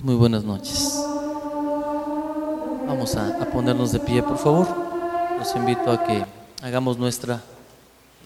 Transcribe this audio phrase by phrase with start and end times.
[0.00, 0.94] Pues muy buenas noches.
[2.86, 4.66] Vamos a, a ponernos de pie, por favor.
[5.38, 6.24] Los invito a que
[6.62, 7.42] hagamos nuestra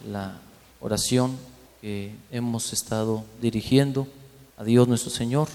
[0.09, 0.39] la
[0.80, 1.37] oración
[1.80, 4.07] que hemos estado dirigiendo
[4.57, 5.48] a Dios nuestro Señor,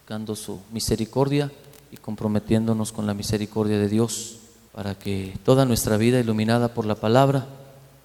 [0.00, 1.52] buscando su misericordia
[1.92, 4.38] y comprometiéndonos con la misericordia de Dios
[4.72, 7.46] para que toda nuestra vida iluminada por la palabra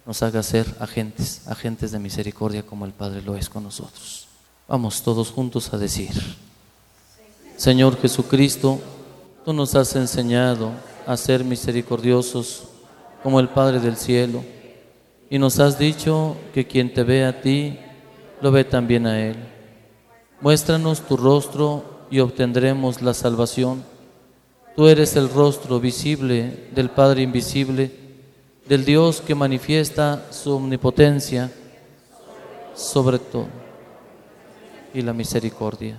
[0.06, 4.28] nos haga ser agentes, agentes de misericordia como el Padre lo es con nosotros.
[4.68, 6.12] Vamos todos juntos a decir,
[7.56, 8.78] Señor Jesucristo,
[9.42, 10.72] tú nos has enseñado
[11.06, 12.64] a ser misericordiosos
[13.22, 14.44] como el Padre del cielo
[15.30, 17.78] y nos has dicho que quien te ve a ti,
[18.42, 19.36] lo ve también a Él.
[20.42, 23.82] Muéstranos tu rostro y obtendremos la salvación.
[24.76, 27.90] Tú eres el rostro visible del Padre invisible,
[28.68, 31.50] del Dios que manifiesta su omnipotencia
[32.74, 33.46] sobre todo
[34.92, 35.98] y la misericordia.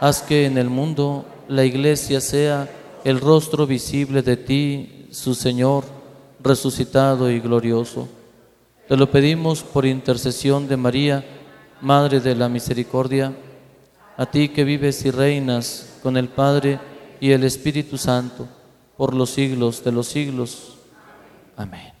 [0.00, 2.68] Haz que en el mundo la iglesia sea
[3.04, 5.84] el rostro visible de ti, su Señor,
[6.40, 8.08] resucitado y glorioso.
[8.88, 11.24] Te lo pedimos por intercesión de María,
[11.80, 13.32] Madre de la Misericordia,
[14.16, 16.78] a ti que vives y reinas con el Padre
[17.20, 18.46] y el Espíritu Santo,
[18.96, 20.76] por los siglos de los siglos.
[21.56, 21.95] Amén.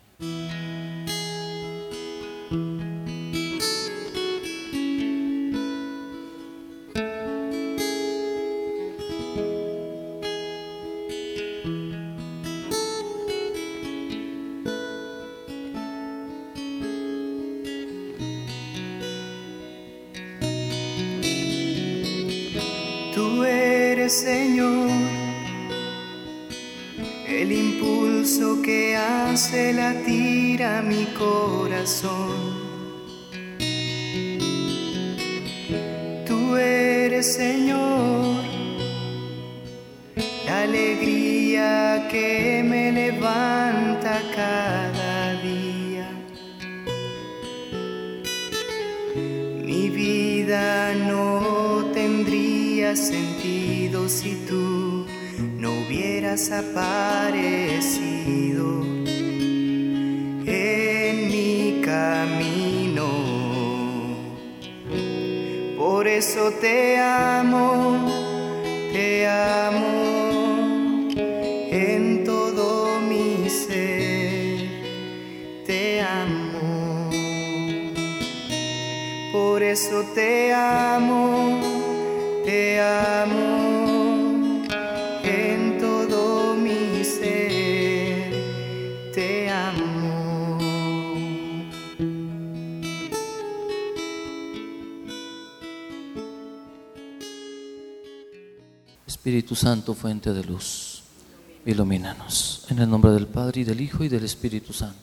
[36.26, 38.42] Tú eres, Señor,
[40.46, 46.10] la alegría que me levanta cada día.
[49.62, 55.06] Mi vida no tendría sentido si tú
[55.56, 57.76] no hubieras aparecido
[66.36, 68.10] eso te amo,
[68.92, 71.08] te amo
[71.70, 74.68] en todo mi ser,
[75.64, 77.08] te amo.
[79.32, 81.15] Por eso te amo,
[99.46, 101.04] Espíritu Santo, fuente de luz,
[101.64, 102.64] ilumínanos.
[102.68, 104.98] En el nombre del Padre y del Hijo y del Espíritu Santo.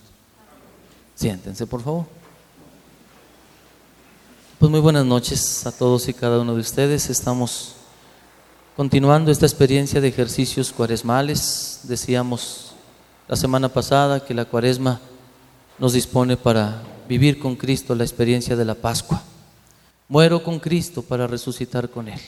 [1.16, 2.06] Siéntense, por favor.
[4.60, 7.10] Pues muy buenas noches a todos y cada uno de ustedes.
[7.10, 7.76] Estamos
[8.76, 11.80] continuando esta experiencia de ejercicios cuaresmales.
[11.84, 12.74] Decíamos
[13.30, 15.00] la semana pasada que la cuaresma
[15.80, 19.24] nos dispone para vivir con Cristo la experiencia de la Pascua.
[20.10, 22.20] Muero con Cristo para resucitar con Él.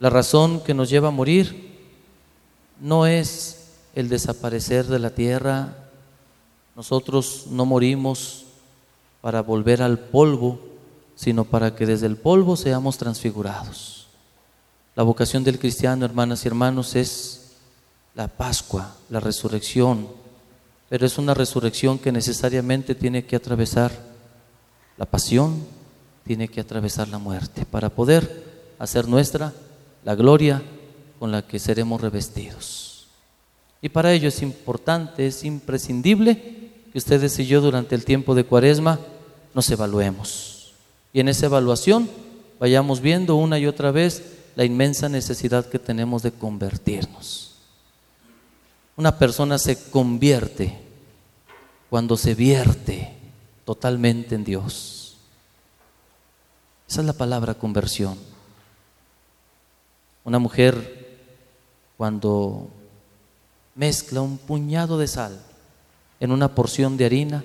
[0.00, 1.76] La razón que nos lleva a morir
[2.80, 5.74] no es el desaparecer de la tierra.
[6.76, 8.44] Nosotros no morimos
[9.20, 10.60] para volver al polvo,
[11.16, 14.06] sino para que desde el polvo seamos transfigurados.
[14.94, 17.52] La vocación del cristiano, hermanas y hermanos, es
[18.14, 20.08] la Pascua, la resurrección,
[20.88, 23.92] pero es una resurrección que necesariamente tiene que atravesar
[24.96, 25.64] la pasión,
[26.24, 28.44] tiene que atravesar la muerte, para poder
[28.78, 29.52] hacer nuestra
[30.08, 30.62] la gloria
[31.18, 33.08] con la que seremos revestidos.
[33.82, 38.44] Y para ello es importante, es imprescindible que ustedes y yo durante el tiempo de
[38.44, 38.98] cuaresma
[39.52, 40.72] nos evaluemos.
[41.12, 42.08] Y en esa evaluación
[42.58, 44.22] vayamos viendo una y otra vez
[44.56, 47.56] la inmensa necesidad que tenemos de convertirnos.
[48.96, 50.78] Una persona se convierte
[51.90, 53.14] cuando se vierte
[53.66, 55.18] totalmente en Dios.
[56.88, 58.37] Esa es la palabra conversión.
[60.28, 61.16] Una mujer
[61.96, 62.68] cuando
[63.74, 65.40] mezcla un puñado de sal
[66.20, 67.44] en una porción de harina,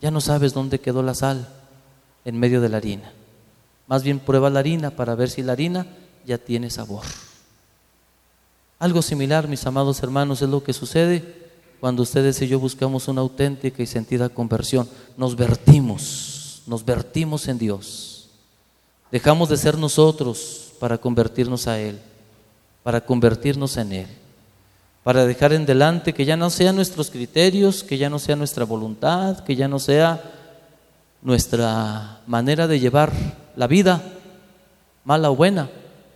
[0.00, 1.48] ya no sabes dónde quedó la sal
[2.24, 3.12] en medio de la harina.
[3.88, 5.88] Más bien prueba la harina para ver si la harina
[6.24, 7.02] ya tiene sabor.
[8.78, 11.50] Algo similar, mis amados hermanos, es lo que sucede
[11.80, 14.88] cuando ustedes y yo buscamos una auténtica y sentida conversión.
[15.16, 18.28] Nos vertimos, nos vertimos en Dios.
[19.10, 22.00] Dejamos de ser nosotros para convertirnos a Él.
[22.84, 24.06] para convertirnos en Él,
[25.02, 28.66] para dejar en delante que ya no sean nuestros criterios, que ya no sea nuestra
[28.66, 30.22] voluntad, que ya no sea
[31.22, 33.10] nuestra manera de llevar
[33.56, 34.02] la vida,
[35.02, 35.70] mala o buena,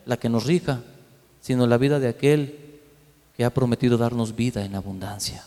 [0.04, 0.80] la que nos rija,
[1.40, 2.80] sino la vida de aquel
[3.34, 5.46] que ha prometido darnos vida en abundancia.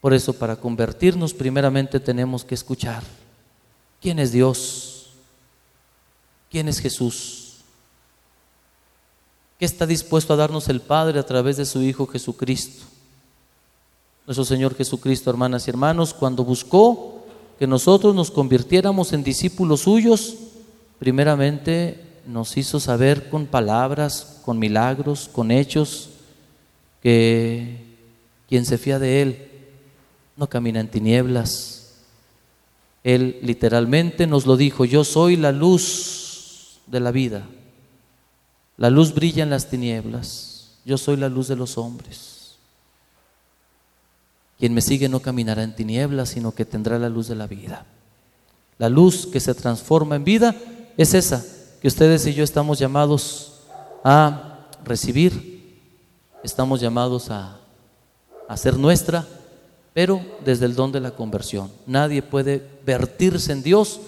[0.00, 3.02] Por eso, para convertirnos, primeramente tenemos que escuchar
[4.00, 5.10] quién es Dios,
[6.50, 7.39] quién es Jesús,
[9.60, 12.86] qué está dispuesto a darnos el Padre a través de su Hijo Jesucristo.
[14.26, 17.26] Nuestro Señor Jesucristo, hermanas y hermanos, cuando buscó
[17.58, 20.34] que nosotros nos convirtiéramos en discípulos suyos,
[20.98, 26.08] primeramente nos hizo saber con palabras, con milagros, con hechos,
[27.02, 27.84] que
[28.48, 29.50] quien se fía de Él
[30.38, 31.96] no camina en tinieblas.
[33.04, 37.46] Él literalmente nos lo dijo, yo soy la luz de la vida.
[38.80, 42.56] La luz brilla en las tinieblas, yo soy la luz de los hombres.
[44.58, 47.84] Quien me sigue no caminará en tinieblas, sino que tendrá la luz de la vida.
[48.78, 50.56] La luz que se transforma en vida
[50.96, 51.44] es esa
[51.82, 53.60] que ustedes y yo estamos llamados
[54.02, 55.78] a recibir,
[56.42, 57.58] estamos llamados a,
[58.48, 59.26] hacer nuestra
[59.92, 61.70] pero desde el don de la conversión.
[61.86, 64.00] Nadie puede vertirse en Dios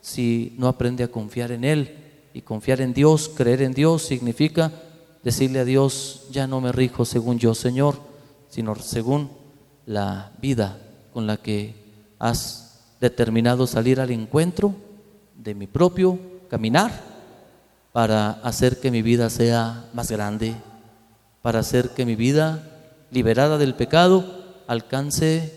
[0.00, 2.05] si no aprende a confiar en Él.
[2.36, 4.70] Y confiar en Dios, creer en Dios, significa
[5.24, 7.96] decirle a Dios, ya no me rijo según yo, Señor,
[8.50, 9.30] sino según
[9.86, 10.78] la vida
[11.14, 11.74] con la que
[12.18, 14.74] has determinado salir al encuentro
[15.34, 16.18] de mi propio
[16.50, 16.92] caminar
[17.92, 20.56] para hacer que mi vida sea más grande,
[21.40, 22.62] para hacer que mi vida,
[23.10, 25.54] liberada del pecado, alcance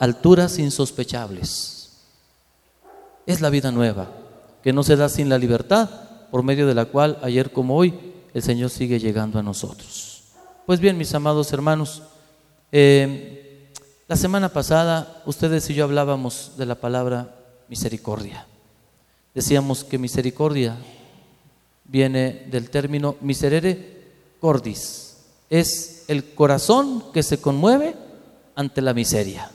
[0.00, 2.00] alturas insospechables.
[3.26, 4.08] Es la vida nueva,
[4.64, 7.94] que no se da sin la libertad, por medio de la cual ayer como hoy
[8.34, 10.22] el Señor sigue llegando a nosotros.
[10.66, 12.02] Pues bien, mis amados hermanos,
[12.72, 13.72] eh,
[14.08, 17.34] la semana pasada ustedes y yo hablábamos de la palabra
[17.68, 18.46] misericordia.
[19.34, 20.76] Decíamos que misericordia
[21.84, 24.04] viene del término miserere
[24.40, 25.18] cordis.
[25.50, 27.94] Es el corazón que se conmueve
[28.54, 29.50] ante la miseria.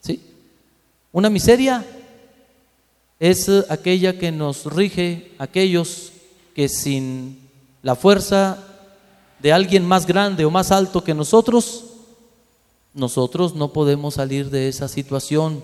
[0.00, 0.22] ¿Sí?
[1.12, 1.84] Una miseria
[3.20, 6.12] es aquella que nos rige aquellos
[6.54, 7.38] que sin
[7.82, 8.58] la fuerza
[9.40, 11.84] de alguien más grande o más alto que nosotros,
[12.94, 15.62] nosotros no podemos salir de esa situación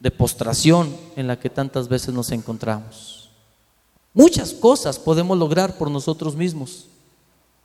[0.00, 3.30] de postración en la que tantas veces nos encontramos.
[4.12, 6.86] Muchas cosas podemos lograr por nosotros mismos,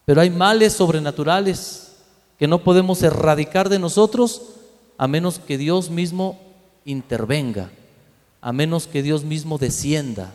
[0.06, 1.92] pero hay males sobrenaturales
[2.40, 4.42] que no podemos erradicar de nosotros
[4.98, 6.40] a menos que Dios mismo
[6.86, 7.72] intervenga,
[8.42, 10.34] a menos que Dios mismo descienda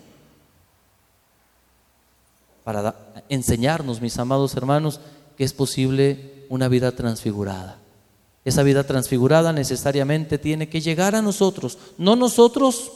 [2.64, 2.96] para
[3.28, 5.00] enseñarnos, mis amados hermanos,
[5.36, 7.78] que es posible una vida transfigurada.
[8.44, 12.92] Esa vida transfigurada necesariamente tiene que llegar a nosotros, no nosotros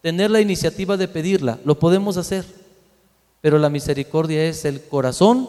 [0.00, 2.44] tener la iniciativa de pedirla, lo podemos hacer,
[3.40, 5.48] pero la misericordia es el corazón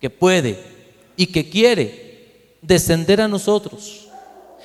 [0.00, 0.58] que puede
[1.16, 4.03] y que quiere descender a nosotros.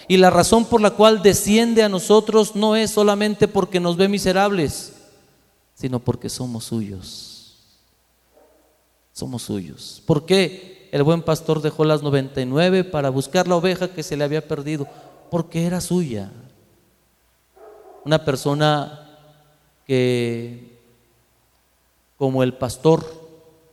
[0.10, 4.08] Y la razón por la cual desciende a nosotros no es solamente porque nos ve
[4.10, 4.94] miserables,
[5.76, 7.56] sino porque somos suyos.
[9.14, 10.02] Somos suyos.
[10.08, 14.24] ¿Por qué el buen pastor dejó las 99 para buscar la oveja que se le
[14.24, 14.88] había perdido?
[15.30, 16.32] Porque era suya.
[18.04, 19.20] Una persona
[19.86, 20.80] que,
[22.18, 23.06] como el pastor,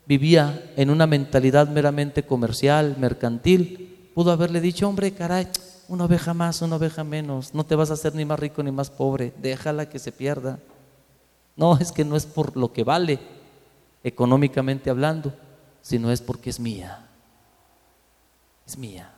[0.05, 5.47] vivía en una mentalidad meramente comercial, mercantil, Pudo haberle dicho, hombre, caray,
[5.89, 8.71] una oveja más, una oveja menos, no te vas a hacer ni más rico ni
[8.71, 10.59] más pobre, déjala que se pierda.
[11.57, 13.19] No, es que no es por lo que vale,
[14.03, 15.33] económicamente hablando,
[15.81, 17.07] sino es porque es mía.
[18.67, 19.13] Es mía.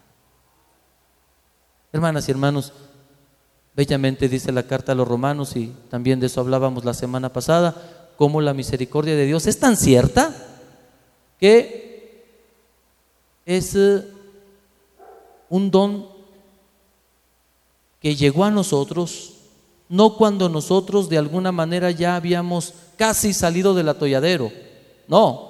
[1.92, 2.72] Hermanas y hermanos,
[3.75, 7.75] bellamente dice la carta a los romanos y también de eso hablábamos la semana pasada,
[8.16, 10.34] cómo la misericordia de Dios es tan cierta
[11.38, 12.25] que
[13.46, 14.04] es eh,
[15.48, 16.17] un don
[18.00, 19.35] que llegó a nosotros,
[19.88, 24.52] no cuando nosotros de alguna manera ya habíamos casi salido del atolladero,
[25.07, 25.49] no,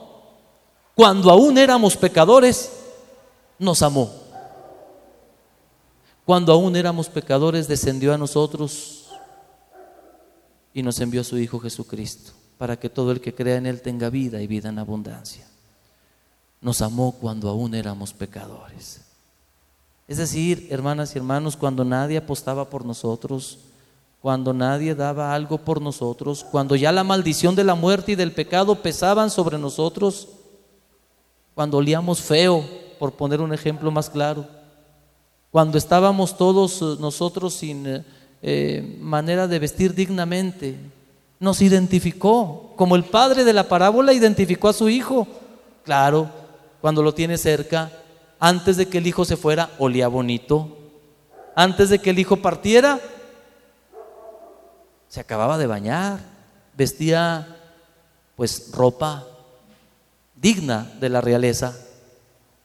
[0.95, 2.73] cuando aún éramos pecadores,
[3.59, 4.11] nos amó.
[6.25, 9.07] Cuando aún éramos pecadores, descendió a nosotros
[10.75, 13.81] y nos envió a su Hijo Jesucristo, para que todo el que crea en Él
[13.81, 15.47] tenga vida y vida en abundancia.
[16.61, 19.08] Nos amó cuando aún éramos pecadores.
[20.09, 23.59] Es decir, hermanas y hermanos, cuando nadie apostaba por nosotros,
[24.23, 28.33] cuando nadie daba algo por nosotros, cuando ya la maldición de la muerte y del
[28.33, 30.29] pecado pesaban sobre nosotros,
[31.55, 32.65] cuando olíamos feo,
[32.99, 34.47] por poner un ejemplo más claro,
[35.51, 38.05] cuando estábamos todos eh, nosotros sin eh,
[38.41, 40.77] eh, manera de vestir dignamente,
[41.39, 45.29] nos identificó, como el padre de la parábola identificó a su hijo.
[45.85, 46.31] Claro,
[46.81, 47.93] cuando lo tiene cerca,
[48.41, 50.77] antes de que el hijo se fuera, olía bonito.
[51.55, 53.01] Antes de que el hijo partiera,
[55.09, 56.21] se acababa de bañar,
[56.77, 57.57] vestía
[58.37, 59.27] pues ropa
[60.37, 61.77] digna de la realeza.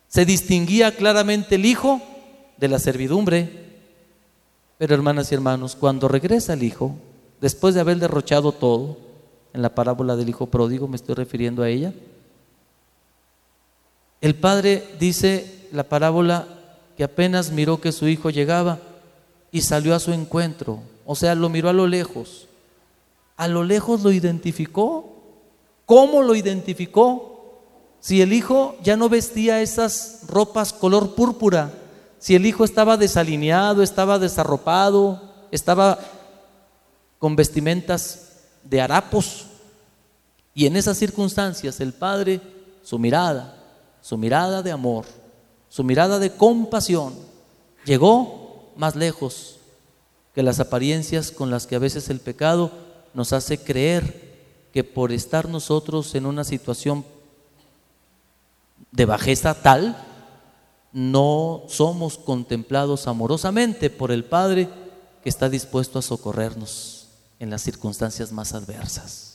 [0.08, 2.02] Se distinguía claramente el hijo
[2.58, 3.64] de la servidumbre.
[4.78, 6.96] Pero hermanas y hermanos, cuando regresa el hijo,
[7.42, 8.98] después de haber derrochado todo,
[9.54, 11.94] en la parábola del hijo pródigo me estoy refiriendo a ella,
[14.22, 16.48] el padre dice la parábola
[16.96, 18.78] que apenas miró que su hijo llegaba
[19.52, 22.48] y salió a su encuentro, o sea, lo miró a lo lejos.
[23.36, 25.10] A lo lejos lo identificó.
[25.88, 27.60] ¿Cómo lo identificó?
[28.00, 31.74] Si el hijo ya no vestía esas ropas color púrpura,
[32.20, 36.00] si el hijo estaba desalineado, estaba desarropado, estaba
[37.18, 39.48] con vestimentas de harapos,
[40.54, 42.40] y en esas circunstancias el padre,
[42.84, 43.58] su mirada,
[44.02, 45.06] su mirada de amor,
[45.74, 47.16] su mirada de compasión,
[47.84, 49.56] llegó más lejos
[50.36, 52.70] que las apariencias con las que a veces el pecado
[53.16, 57.04] nos hace creer que por estar nosotros en una situación
[58.92, 59.98] de bajeza tal,
[60.92, 64.70] no somos contemplados amorosamente por el Padre
[65.24, 67.08] que está dispuesto a socorrernos
[67.40, 69.33] en las circunstancias más adversas.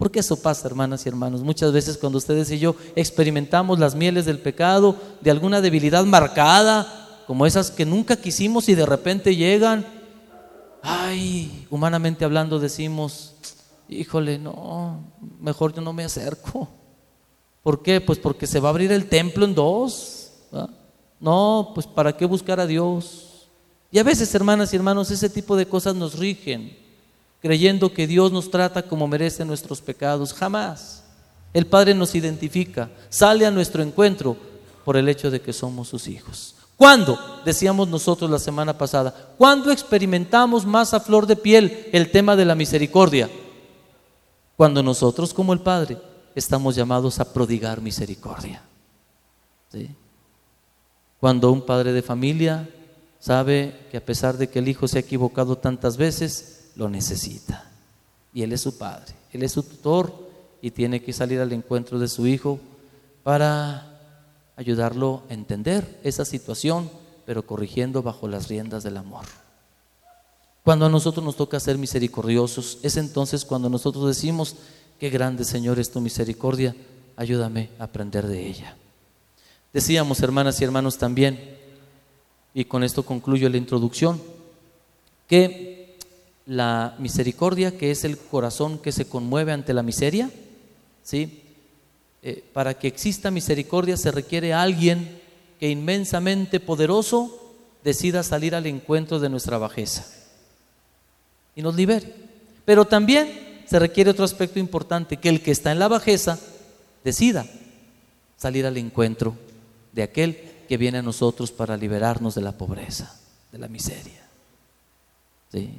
[0.00, 1.42] Porque eso pasa, hermanas y hermanos.
[1.42, 7.20] Muchas veces cuando ustedes y yo experimentamos las mieles del pecado, de alguna debilidad marcada,
[7.26, 9.84] como esas que nunca quisimos y de repente llegan,
[10.80, 13.34] ay, humanamente hablando decimos,
[13.90, 15.04] híjole, no,
[15.38, 16.66] mejor yo no me acerco.
[17.62, 18.00] ¿Por qué?
[18.00, 20.32] Pues porque se va a abrir el templo en dos.
[21.20, 23.50] No, pues ¿para qué buscar a Dios?
[23.90, 26.79] Y a veces, hermanas y hermanos, ese tipo de cosas nos rigen
[27.40, 30.32] creyendo que Dios nos trata como merece nuestros pecados.
[30.32, 31.04] Jamás.
[31.52, 34.36] El Padre nos identifica, sale a nuestro encuentro
[34.84, 36.54] por el hecho de que somos sus hijos.
[36.76, 37.18] ¿Cuándo?
[37.44, 39.14] Decíamos nosotros la semana pasada.
[39.36, 43.28] ¿Cuándo experimentamos más a flor de piel el tema de la misericordia?
[44.56, 45.98] Cuando nosotros como el Padre
[46.34, 48.62] estamos llamados a prodigar misericordia.
[51.18, 52.68] Cuando un padre de familia
[53.18, 57.70] sabe que a pesar de que el hijo se ha equivocado tantas veces, lo necesita.
[58.32, 60.30] Y Él es su padre, Él es su tutor
[60.62, 62.58] y tiene que salir al encuentro de su hijo
[63.22, 64.00] para
[64.56, 66.90] ayudarlo a entender esa situación,
[67.26, 69.26] pero corrigiendo bajo las riendas del amor.
[70.64, 74.56] Cuando a nosotros nos toca ser misericordiosos, es entonces cuando nosotros decimos,
[74.98, 76.74] qué grande Señor es tu misericordia,
[77.16, 78.74] ayúdame a aprender de ella.
[79.74, 81.58] Decíamos, hermanas y hermanos, también,
[82.54, 84.20] y con esto concluyo la introducción,
[85.28, 85.79] que
[86.50, 90.32] la misericordia, que es el corazón que se conmueve ante la miseria.
[91.04, 91.44] ¿sí?
[92.24, 95.20] Eh, para que exista misericordia se requiere alguien
[95.60, 97.54] que inmensamente poderoso
[97.84, 100.04] decida salir al encuentro de nuestra bajeza
[101.54, 102.12] y nos libere.
[102.64, 106.36] Pero también se requiere otro aspecto importante, que el que está en la bajeza
[107.04, 107.46] decida
[108.36, 109.36] salir al encuentro
[109.92, 110.36] de aquel
[110.68, 113.20] que viene a nosotros para liberarnos de la pobreza,
[113.52, 114.26] de la miseria.
[115.52, 115.70] ¿Sí?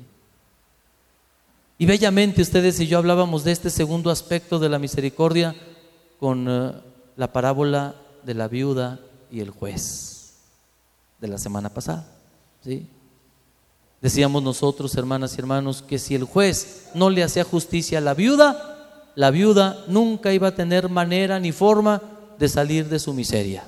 [1.82, 5.56] Y bellamente ustedes y yo hablábamos de este segundo aspecto de la misericordia
[6.20, 6.74] con eh,
[7.18, 9.00] la parábola de la viuda
[9.32, 10.34] y el juez
[11.20, 12.06] de la semana pasada.
[12.64, 12.86] ¿sí?
[14.00, 18.14] Decíamos nosotros, hermanas y hermanos, que si el juez no le hacía justicia a la
[18.14, 22.00] viuda, la viuda nunca iba a tener manera ni forma
[22.38, 23.64] de salir de su miseria.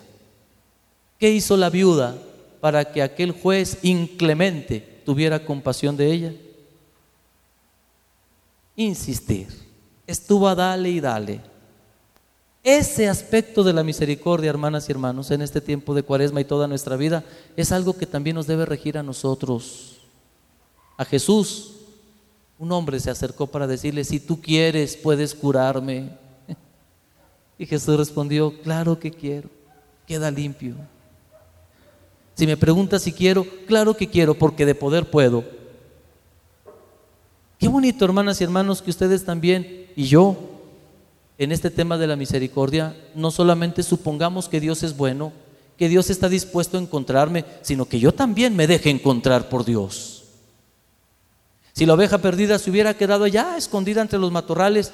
[1.18, 2.16] ¿Qué hizo la viuda
[2.62, 6.34] para que aquel juez inclemente tuviera compasión de ella?
[8.76, 9.48] Insistir.
[10.08, 11.42] Estuvo a dale y dale.
[12.64, 16.68] Ese aspecto de la misericordia, hermanas y hermanos, en este tiempo de cuaresma y toda
[16.68, 17.24] nuestra vida,
[17.58, 20.00] es algo que también nos debe regir a nosotros.
[20.98, 21.74] A Jesús,
[22.58, 26.18] un hombre se acercó para decirle, si tú quieres, puedes curarme.
[27.56, 29.48] Y Jesús respondió, claro que quiero,
[30.08, 30.76] queda limpio.
[32.34, 35.44] Si me preguntas si quiero, claro que quiero, porque de poder puedo.
[37.64, 40.36] Qué bonito, hermanas y hermanos, que ustedes también y yo,
[41.38, 45.32] en este tema de la misericordia, no solamente supongamos que Dios es bueno,
[45.78, 50.26] que Dios está dispuesto a encontrarme, sino que yo también me deje encontrar por Dios.
[51.72, 54.92] Si la oveja perdida se hubiera quedado allá, escondida entre los matorrales,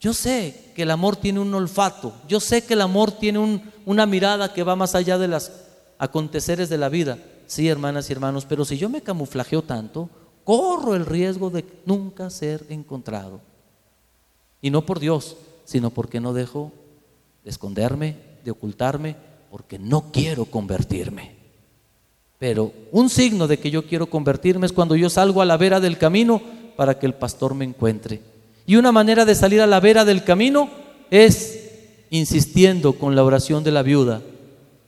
[0.00, 4.06] Yo sé que el amor tiene un olfato, yo sé que el amor tiene una
[4.06, 5.50] mirada que va más allá de los
[5.98, 7.18] aconteceres de la vida.
[7.48, 10.08] Sí, hermanas y hermanos, pero si yo me camuflajeo tanto,
[10.44, 13.40] corro el riesgo de nunca ser encontrado.
[14.60, 16.72] Y no por Dios, sino porque no dejo
[17.44, 19.16] de esconderme, de ocultarme,
[19.50, 21.32] porque no quiero convertirme.
[22.38, 25.78] Pero un signo de que yo quiero convertirme es cuando yo salgo a la vera
[25.78, 26.40] del camino
[26.76, 28.20] para que el pastor me encuentre.
[28.66, 30.70] Y una manera de salir a la vera del camino
[31.10, 31.62] es
[32.10, 34.22] insistiendo con la oración de la viuda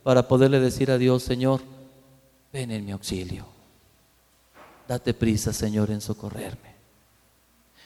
[0.03, 1.61] para poderle decir a Dios, Señor,
[2.51, 3.54] ven en mi auxilio.
[4.87, 6.75] Date prisa, Señor, en socorrerme.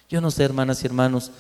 [0.09, 1.31] Yo no sé, hermanas y hermanos,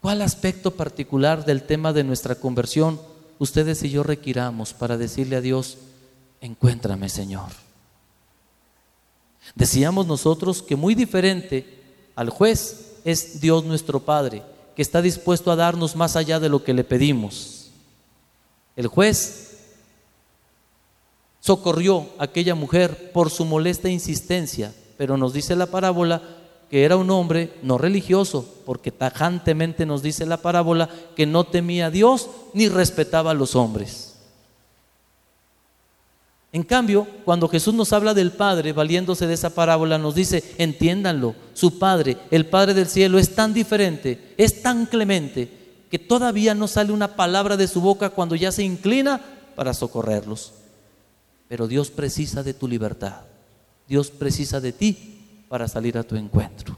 [0.00, 3.00] cuál aspecto particular del tema de nuestra conversión
[3.38, 5.78] ustedes y yo requiramos para decirle a Dios,
[6.40, 7.50] encuéntrame, Señor.
[9.54, 11.82] Decíamos nosotros que muy diferente
[12.14, 14.42] al juez es Dios nuestro Padre,
[14.74, 17.70] que está dispuesto a darnos más allá de lo que le pedimos.
[18.74, 19.45] El juez
[21.46, 26.20] socorrió a aquella mujer por su molesta insistencia, pero nos dice la parábola
[26.68, 31.86] que era un hombre no religioso, porque tajantemente nos dice la parábola que no temía
[31.86, 34.16] a Dios ni respetaba a los hombres.
[36.52, 41.36] En cambio, cuando Jesús nos habla del Padre, valiéndose de esa parábola, nos dice, entiéndanlo,
[41.54, 45.48] su Padre, el Padre del cielo, es tan diferente, es tan clemente,
[45.92, 49.20] que todavía no sale una palabra de su boca cuando ya se inclina
[49.54, 50.52] para socorrerlos.
[51.48, 53.22] Pero Dios precisa de tu libertad,
[53.88, 56.76] Dios precisa de ti para salir a tu encuentro.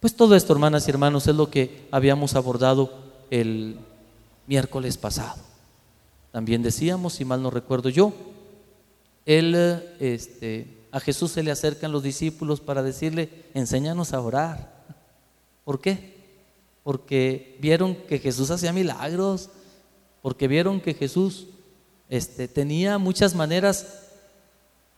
[0.00, 2.92] Pues todo esto, hermanas y hermanos, es lo que habíamos abordado
[3.30, 3.78] el
[4.46, 5.42] miércoles pasado.
[6.30, 8.12] También decíamos, si mal no recuerdo yo,
[9.26, 9.54] él,
[9.98, 14.84] este, a Jesús se le acercan los discípulos para decirle, enséñanos a orar.
[15.64, 16.16] ¿Por qué?
[16.82, 19.50] Porque vieron que Jesús hacía milagros,
[20.22, 21.48] porque vieron que Jesús
[22.08, 23.86] este, tenía muchas maneras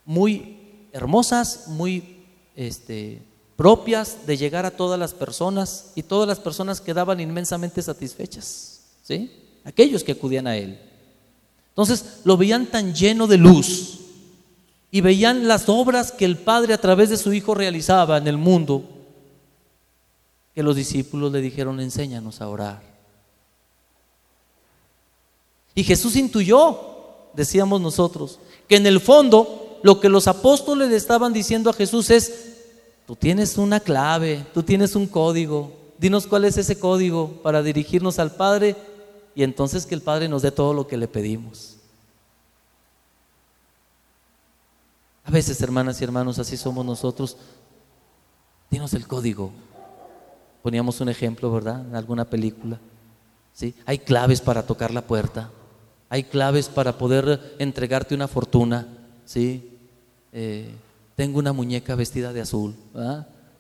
[0.05, 0.59] muy
[0.93, 2.25] hermosas, muy
[2.57, 3.23] este,
[3.57, 9.33] propias de llegar a todas las personas y todas las personas quedaban inmensamente satisfechas, ¿sí?
[9.65, 10.79] Aquellos que acudían a Él.
[11.69, 14.01] Entonces lo veían tan lleno de luz,
[14.91, 18.37] y veían las obras que el Padre a través de su Hijo realizaba en el
[18.37, 18.85] mundo,
[20.55, 22.83] que los discípulos le dijeron, enséñanos a orar.
[25.75, 26.90] Y Jesús intuyó,
[27.41, 32.11] decíamos nosotros, que en el fondo lo que los apóstoles le estaban diciendo a Jesús
[32.11, 32.57] es,
[33.07, 38.19] tú tienes una clave, tú tienes un código, dinos cuál es ese código para dirigirnos
[38.19, 38.77] al Padre
[39.35, 41.77] y entonces que el Padre nos dé todo lo que le pedimos.
[45.25, 47.39] A veces, hermanas y hermanos, así somos nosotros.
[48.71, 49.51] Dinos el código.
[50.63, 51.87] Poníamos un ejemplo, ¿verdad?
[51.87, 52.79] En alguna película.
[53.55, 53.75] ¿Sí?
[53.87, 55.51] Hay claves para tocar la puerta.
[56.11, 58.87] Hay claves para poder entregarte una fortuna.
[59.25, 59.79] ¿Sí?
[60.33, 60.69] Eh,
[61.15, 62.75] tengo una muñeca vestida de azul.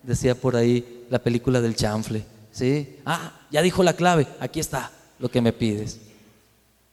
[0.03, 2.25] Decía por ahí la película del chanfle.
[2.51, 2.97] ¿Sí?
[3.07, 4.27] Ah, ya dijo la clave.
[4.41, 6.01] Aquí está lo que me pides.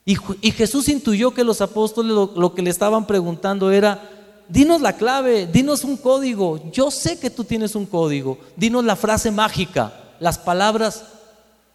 [0.05, 0.15] Y,
[0.51, 4.09] Jesús intuyó que los apóstoles lo que le estaban preguntando era,
[4.47, 6.71] dinos la clave, dinos un código.
[6.71, 8.37] Yo sé que tú tienes un código.
[8.55, 11.03] Dinos la frase mágica, las palabras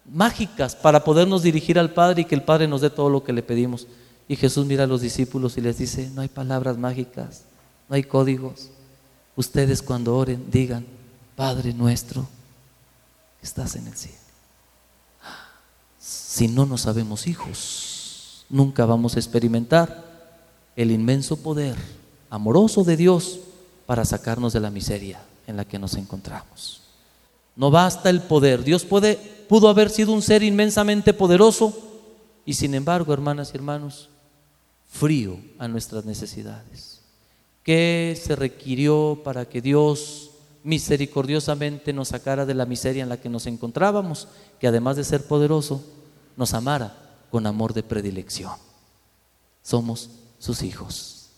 [0.05, 3.33] mágicas para podernos dirigir al Padre y que el Padre nos dé todo lo que
[3.33, 3.87] le pedimos.
[4.27, 7.43] Y Jesús mira a los discípulos y les dice, no hay palabras mágicas,
[7.89, 8.69] no hay códigos.
[9.35, 10.85] Ustedes cuando oren digan,
[11.35, 12.27] Padre nuestro
[13.41, 14.17] estás en el cielo.
[15.99, 20.03] Si no nos sabemos hijos, nunca vamos a experimentar
[20.75, 21.75] el inmenso poder
[22.29, 23.39] amoroso de Dios
[23.85, 26.82] para sacarnos de la miseria en la que nos encontramos.
[27.55, 28.63] No basta el poder.
[28.63, 29.15] Dios puede,
[29.47, 31.73] pudo haber sido un ser inmensamente poderoso
[32.45, 34.09] y sin embargo, hermanas y hermanos,
[34.89, 37.01] frío a nuestras necesidades.
[37.63, 40.31] ¿Qué se requirió para que Dios
[40.63, 44.27] misericordiosamente nos sacara de la miseria en la que nos encontrábamos?
[44.59, 45.83] Que además de ser poderoso,
[46.35, 46.97] nos amara
[47.31, 48.53] con amor de predilección.
[49.61, 51.29] Somos sus hijos.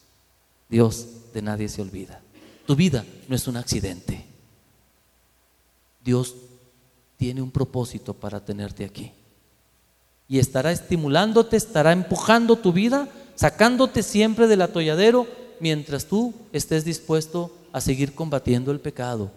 [0.68, 2.22] Dios de nadie se olvida.
[2.66, 4.26] Tu vida no es un accidente.
[6.06, 6.36] Dios
[7.18, 9.12] tiene un propósito para tenerte aquí.
[10.28, 15.28] Y estará estimulándote, estará empujando tu vida, sacándote siempre del atolladero
[15.60, 19.32] mientras tú estés dispuesto a seguir combatiendo el pecado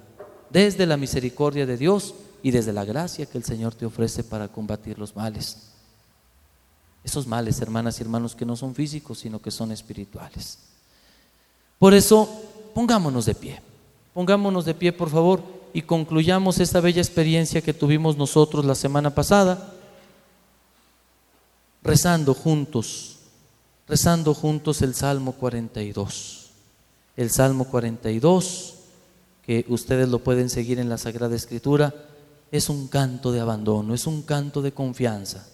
[0.51, 4.49] desde la misericordia de Dios y desde la gracia que el Señor te ofrece para
[4.49, 5.71] combatir los males.
[7.03, 10.59] Esos males, hermanas y hermanos, que no son físicos, sino que son espirituales.
[11.79, 12.29] Por eso,
[12.75, 13.61] pongámonos de pie.
[14.13, 15.58] Pongámonos de pie, por favor.
[15.73, 19.73] Y concluyamos esta bella experiencia que tuvimos nosotros la semana pasada,
[21.83, 23.17] rezando juntos,
[23.87, 26.51] rezando juntos el Salmo 42.
[27.17, 28.75] El Salmo 42,
[29.45, 31.95] que ustedes lo pueden seguir en la Sagrada Escritura,
[32.51, 35.47] es un canto de abandono, es un canto de confianza.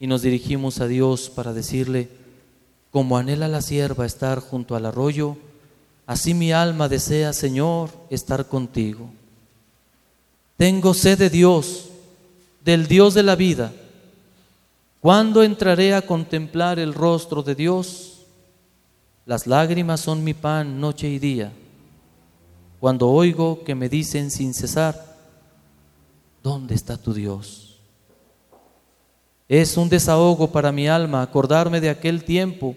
[0.00, 2.08] Y nos dirigimos a Dios para decirle,
[2.90, 5.36] como anhela la sierva estar junto al arroyo,
[6.08, 9.10] así mi alma desea, Señor, estar contigo.
[10.56, 11.90] Tengo sed de Dios,
[12.64, 13.70] del Dios de la vida.
[15.00, 18.22] ¿Cuándo entraré a contemplar el rostro de Dios?
[19.26, 21.52] Las lágrimas son mi pan noche y día.
[22.80, 25.14] Cuando oigo que me dicen sin cesar,
[26.42, 27.80] ¿dónde está tu Dios?
[29.46, 32.74] Es un desahogo para mi alma acordarme de aquel tiempo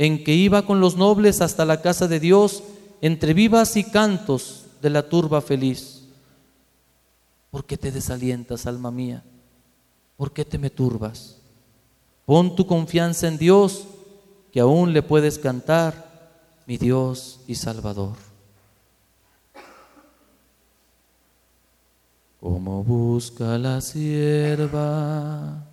[0.00, 2.62] en que iba con los nobles hasta la casa de Dios
[3.02, 6.04] entre vivas y cantos de la turba feliz.
[7.50, 9.22] ¿Por qué te desalientas, alma mía?
[10.16, 11.36] ¿Por qué te me turbas?
[12.24, 13.88] Pon tu confianza en Dios,
[14.50, 16.32] que aún le puedes cantar,
[16.66, 18.16] mi Dios y Salvador.
[22.40, 25.69] Como busca la sierva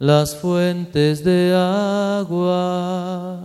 [0.00, 3.38] las fuentes de agua,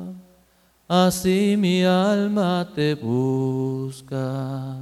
[0.87, 4.77] así mi alma te busca,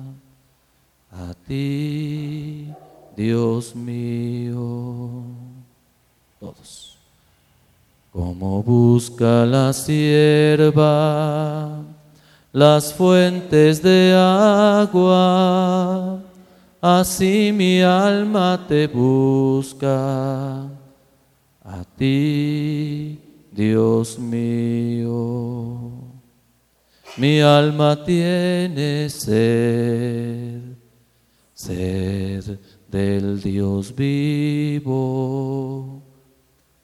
[1.12, 2.70] a ti,
[3.18, 5.24] Dios mío.
[6.40, 6.96] Todos.
[8.14, 11.84] Como busca la sierva
[12.54, 16.20] las fuentes de agua,
[16.80, 20.68] así mi alma te busca,
[21.64, 23.20] a ti,
[23.52, 25.90] Dios mío.
[27.18, 30.62] Mi alma tiene sed,
[31.54, 34.84] sed del Dios vivo,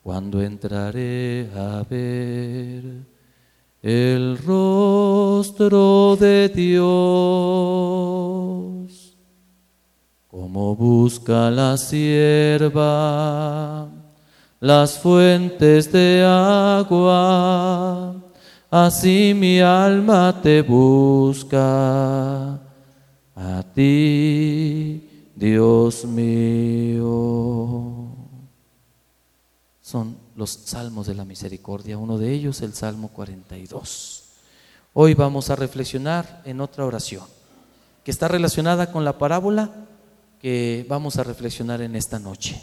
[0.04, 3.08] cuando entraré a ver
[3.82, 6.90] el rostro de Dios
[10.28, 12.80] como busca la sierva
[14.60, 18.16] las fuentes de agua,
[18.70, 22.60] así mi alma te busca,
[23.36, 27.06] a ti, Dios mío.
[29.82, 34.24] Son los salmos de la misericordia, uno de ellos el Salmo 42.
[34.94, 37.24] Hoy vamos a reflexionar en otra oración
[38.04, 39.88] que está relacionada con la parábola
[40.42, 42.62] que vamos a reflexionar en esta noche.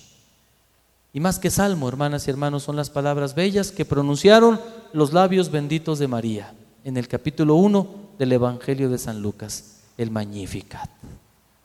[1.16, 4.60] Y más que salmo, hermanas y hermanos, son las palabras bellas que pronunciaron
[4.92, 6.52] los labios benditos de María
[6.84, 7.86] en el capítulo 1
[8.18, 10.90] del Evangelio de San Lucas, el Magnificat.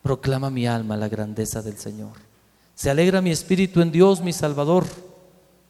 [0.04, 2.14] Proclama mi alma la grandeza del Señor.
[2.76, 4.86] Se alegra mi espíritu en Dios, mi Salvador,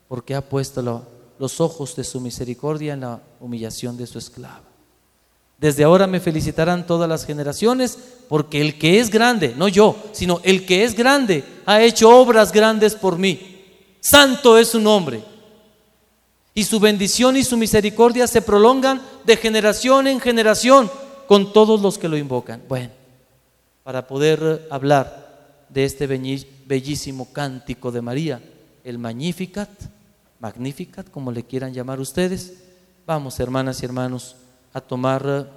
[0.08, 1.04] porque ha puesto
[1.40, 4.62] los ojos de su misericordia en la humillación de su esclava.
[5.58, 7.98] Desde ahora me felicitarán todas las generaciones,
[8.30, 12.52] porque el que es grande, no yo, sino el que es grande, ha hecho obras
[12.52, 13.51] grandes por mí.
[14.02, 15.24] Santo es su nombre.
[16.54, 20.92] Y su bendición y su misericordia se prolongan de generación en generación
[21.28, 22.62] con todos los que lo invocan.
[22.68, 22.90] Bueno,
[23.84, 28.42] para poder hablar de este bellísimo cántico de María,
[28.84, 29.70] el Magnificat,
[30.40, 32.56] Magnificat, como le quieran llamar ustedes,
[33.06, 34.36] vamos, hermanas y hermanos,
[34.74, 35.50] a tomar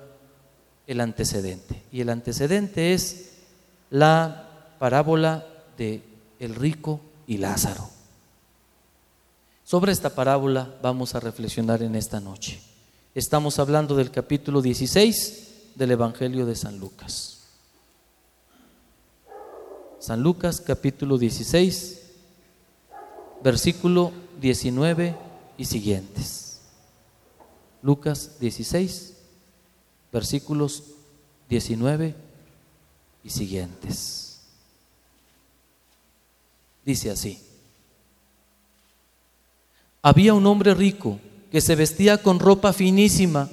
[0.86, 1.82] el antecedente.
[1.90, 3.32] Y el antecedente es
[3.90, 5.44] la parábola
[5.76, 6.02] de
[6.38, 7.93] el rico y Lázaro.
[9.74, 12.60] Sobre esta parábola vamos a reflexionar en esta noche.
[13.12, 17.40] Estamos hablando del capítulo 16 del Evangelio de San Lucas.
[19.98, 22.02] San Lucas capítulo 16,
[23.42, 25.16] versículo 19
[25.58, 26.60] y siguientes.
[27.82, 29.14] Lucas 16,
[30.12, 30.84] versículos
[31.48, 32.14] 19
[33.24, 34.40] y siguientes.
[36.84, 37.53] Dice así.
[40.06, 41.18] Había un hombre rico
[41.50, 43.48] que se vestía con ropa finísima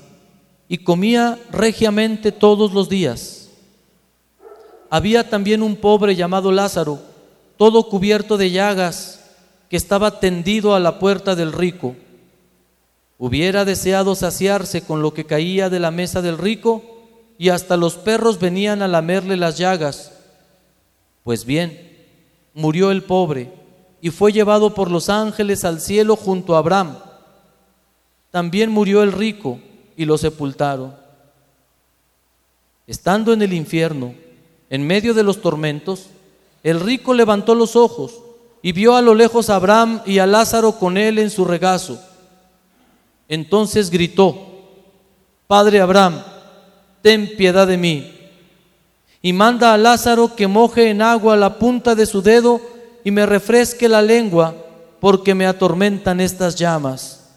[0.68, 3.48] y comía regiamente todos los días.
[4.90, 7.00] Había también un pobre llamado Lázaro,
[7.56, 9.24] todo cubierto de llagas,
[9.70, 11.96] que estaba tendido a la puerta del rico.
[13.18, 16.84] Hubiera deseado saciarse con lo que caía de la mesa del rico
[17.38, 20.12] y hasta los perros venían a lamerle las llagas.
[21.24, 21.80] Pues bien,
[22.54, 23.61] murió el pobre
[24.02, 26.98] y fue llevado por los ángeles al cielo junto a Abraham.
[28.32, 29.60] También murió el rico
[29.96, 30.96] y lo sepultaron.
[32.88, 34.16] Estando en el infierno,
[34.70, 36.08] en medio de los tormentos,
[36.64, 38.22] el rico levantó los ojos
[38.64, 42.00] y vio a lo lejos a Abraham y a Lázaro con él en su regazo.
[43.28, 44.36] Entonces gritó,
[45.48, 46.24] Padre Abraham,
[47.02, 48.18] ten piedad de mí.
[49.22, 52.71] Y manda a Lázaro que moje en agua la punta de su dedo
[53.04, 54.56] y me refresque la lengua,
[55.00, 57.30] porque me atormentan estas llamas.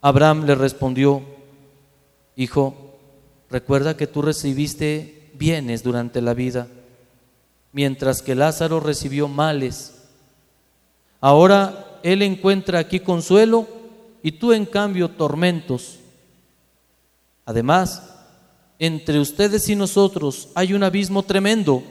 [0.00, 1.22] Abraham le respondió,
[2.36, 2.98] Hijo,
[3.50, 6.68] recuerda que tú recibiste bienes durante la vida,
[7.72, 9.94] mientras que Lázaro recibió males.
[11.20, 13.66] Ahora él encuentra aquí consuelo
[14.22, 15.98] y tú en cambio tormentos.
[17.44, 18.02] Además,
[18.78, 21.82] entre ustedes y nosotros hay un abismo tremendo,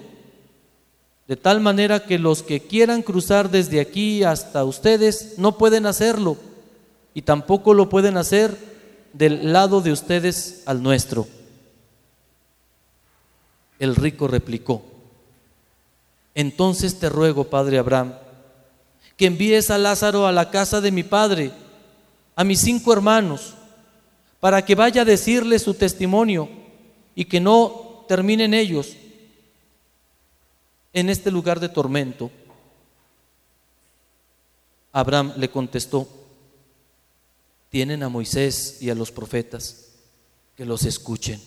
[1.27, 6.37] de tal manera que los que quieran cruzar desde aquí hasta ustedes no pueden hacerlo
[7.13, 8.57] y tampoco lo pueden hacer
[9.11, 11.27] del lado de ustedes al nuestro.
[13.79, 14.81] El rico replicó,
[16.33, 18.13] entonces te ruego, Padre Abraham,
[19.17, 21.51] que envíes a Lázaro a la casa de mi padre,
[22.35, 23.53] a mis cinco hermanos,
[24.39, 26.47] para que vaya a decirle su testimonio
[27.15, 28.95] y que no terminen ellos
[30.99, 32.31] en este lugar de tormento.
[34.91, 36.07] Abraham le contestó,
[37.69, 39.89] tienen a Moisés y a los profetas,
[40.55, 41.39] que los escuchen.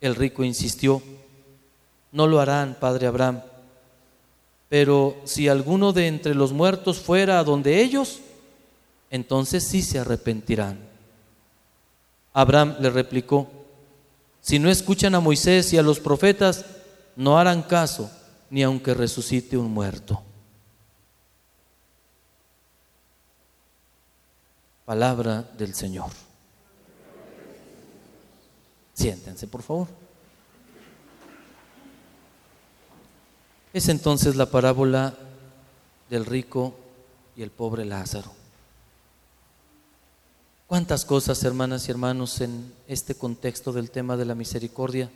[0.00, 1.02] El rico insistió,
[2.10, 3.42] no lo harán, padre Abraham,
[4.70, 8.20] pero si alguno de entre los muertos fuera a donde ellos,
[9.10, 10.78] entonces sí se arrepentirán.
[12.32, 13.46] Abraham le replicó,
[14.40, 16.64] si no escuchan a Moisés y a los profetas,
[17.16, 18.10] no harán caso
[18.50, 20.22] ni aunque resucite un muerto.
[24.84, 26.10] Palabra del Señor.
[28.94, 29.88] Siéntense, por favor.
[33.72, 35.14] Es entonces la parábola
[36.08, 36.74] del rico
[37.34, 38.32] y el pobre Lázaro.
[40.66, 45.10] ¿Cuántas cosas, hermanas y hermanos, en este contexto del tema de la misericordia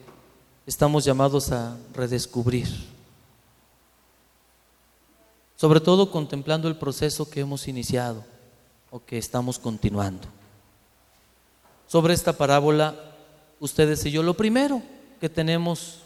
[0.71, 2.69] estamos llamados a redescubrir?
[5.57, 8.25] Sobre todo contemplando el proceso que hemos iniciado
[8.93, 10.29] o que estamos continuando.
[11.89, 12.95] Sobre esta parábola,
[13.59, 14.81] ustedes y yo, lo primero
[15.21, 16.03] que tenemos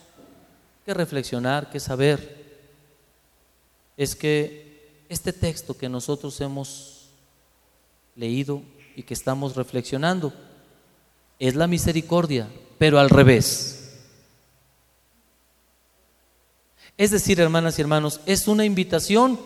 [0.86, 2.42] que reflexionar, que saber,
[3.98, 7.10] es que este texto que nosotros hemos
[8.16, 8.62] leído
[8.96, 10.32] y que estamos reflexionando
[11.38, 12.48] es la misericordia,
[12.78, 13.73] pero al revés.
[16.96, 19.40] Es decir, hermanas y hermanos, es una invitación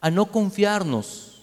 [0.00, 1.42] a no confiarnos.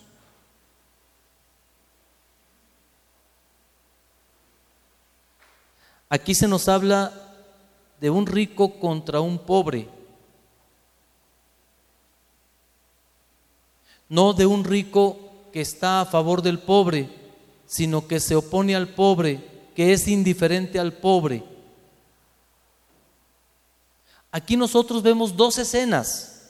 [6.09, 7.11] Aquí se nos habla
[7.99, 9.87] de un rico contra un pobre.
[14.09, 15.17] No de un rico
[15.51, 17.09] que está a favor del pobre,
[17.65, 19.43] sino que se opone al pobre,
[19.75, 21.43] que es indiferente al pobre.
[24.33, 26.41] Aquí nosotros vemos dos escenas.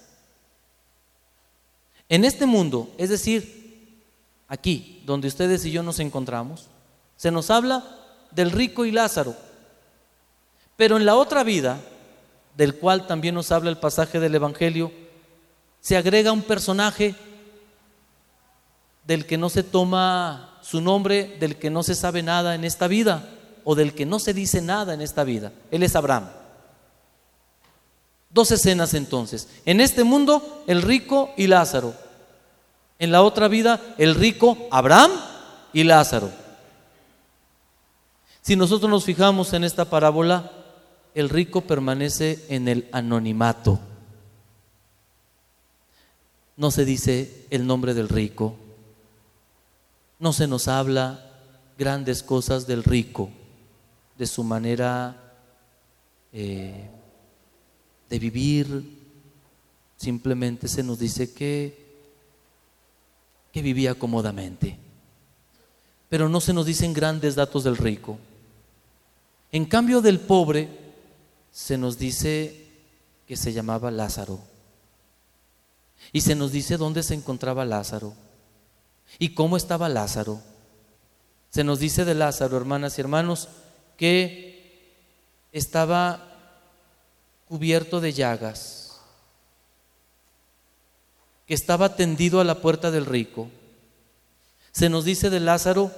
[2.07, 4.05] En este mundo, es decir,
[4.47, 6.69] aquí, donde ustedes y yo nos encontramos,
[7.17, 7.83] se nos habla
[8.31, 9.35] del rico y Lázaro.
[10.77, 11.77] Pero en la otra vida,
[12.55, 14.89] del cual también nos habla el pasaje del Evangelio,
[15.81, 17.15] se agrega un personaje
[19.05, 22.87] del que no se toma su nombre, del que no se sabe nada en esta
[22.87, 23.27] vida
[23.65, 25.51] o del que no se dice nada en esta vida.
[25.69, 26.42] Él es Abraham.
[28.33, 29.47] Dos escenas entonces.
[29.65, 31.93] En este mundo, el rico y Lázaro.
[32.97, 35.11] En la otra vida, el rico Abraham
[35.71, 36.31] y Lázaro.
[38.41, 40.51] Si nosotros nos fijamos en esta parábola,
[41.13, 43.79] el rico permanece en el anonimato.
[46.57, 48.55] No se dice el nombre del rico,
[50.19, 51.25] no se nos habla
[51.77, 53.31] grandes cosas del rico,
[54.17, 55.15] de su manera
[56.31, 56.89] eh,
[58.13, 58.83] de vivir.
[59.97, 61.75] Simplemente se nos dice que,
[63.51, 64.77] que vivía cómodamente.
[66.09, 68.19] Pero no se nos dicen grandes datos del rico.
[69.51, 70.69] En cambio del pobre
[71.51, 72.67] se nos dice
[73.27, 74.39] que se llamaba Lázaro.
[76.11, 78.13] Y se nos dice dónde se encontraba Lázaro.
[79.17, 80.39] ¿Y cómo estaba Lázaro?
[81.49, 83.49] Se nos dice de Lázaro, hermanas y hermanos,
[83.97, 85.01] que
[85.51, 86.29] estaba
[87.53, 88.99] cubierto de llagas,
[91.45, 93.47] que estaba tendido a la puerta del rico.
[94.71, 95.91] Se nos dice de Lázaro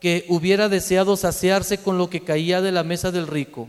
[0.00, 3.66] que hubiera deseado saciarse con lo que caía de la mesa del rico.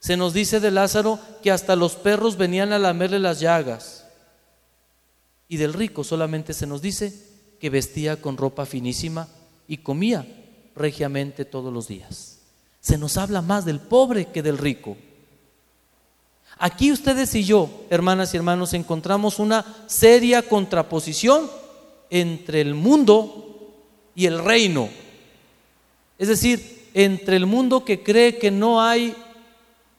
[0.00, 4.04] Se nos dice de Lázaro que hasta los perros venían a lamerle las llagas.
[5.46, 7.14] Y del rico solamente se nos dice
[7.60, 9.28] que vestía con ropa finísima
[9.68, 10.26] y comía
[10.74, 12.38] regiamente todos los días.
[12.80, 14.96] Se nos habla más del pobre que del rico.
[16.58, 21.50] Aquí ustedes y yo, hermanas y hermanos, encontramos una seria contraposición
[22.08, 23.74] entre el mundo
[24.14, 24.88] y el reino.
[26.18, 29.14] Es decir, entre el mundo que cree que no hay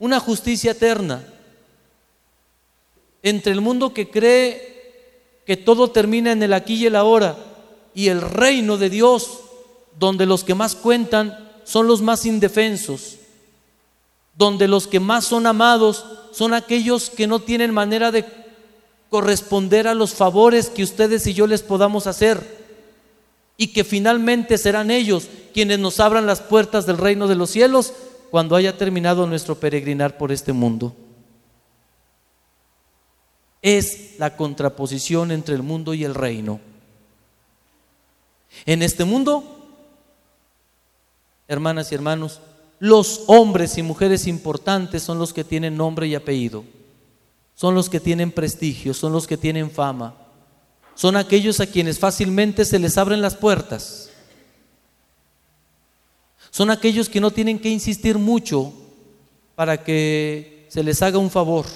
[0.00, 1.24] una justicia eterna,
[3.22, 4.78] entre el mundo que cree
[5.46, 7.36] que todo termina en el aquí y el ahora,
[7.94, 9.40] y el reino de Dios,
[9.98, 13.16] donde los que más cuentan son los más indefensos,
[14.38, 18.24] donde los que más son amados son aquellos que no tienen manera de
[19.10, 22.56] corresponder a los favores que ustedes y yo les podamos hacer,
[23.56, 27.92] y que finalmente serán ellos quienes nos abran las puertas del reino de los cielos
[28.30, 30.94] cuando haya terminado nuestro peregrinar por este mundo
[33.62, 36.60] es la contraposición entre el mundo y el reino.
[38.66, 39.44] En este mundo,
[41.48, 42.40] hermanas y hermanos,
[42.78, 46.64] los hombres y mujeres importantes son los que tienen nombre y apellido,
[47.54, 50.14] son los que tienen prestigio, son los que tienen fama,
[50.94, 54.10] son aquellos a quienes fácilmente se les abren las puertas,
[56.50, 58.72] son aquellos que no tienen que insistir mucho
[59.54, 61.66] para que se les haga un favor.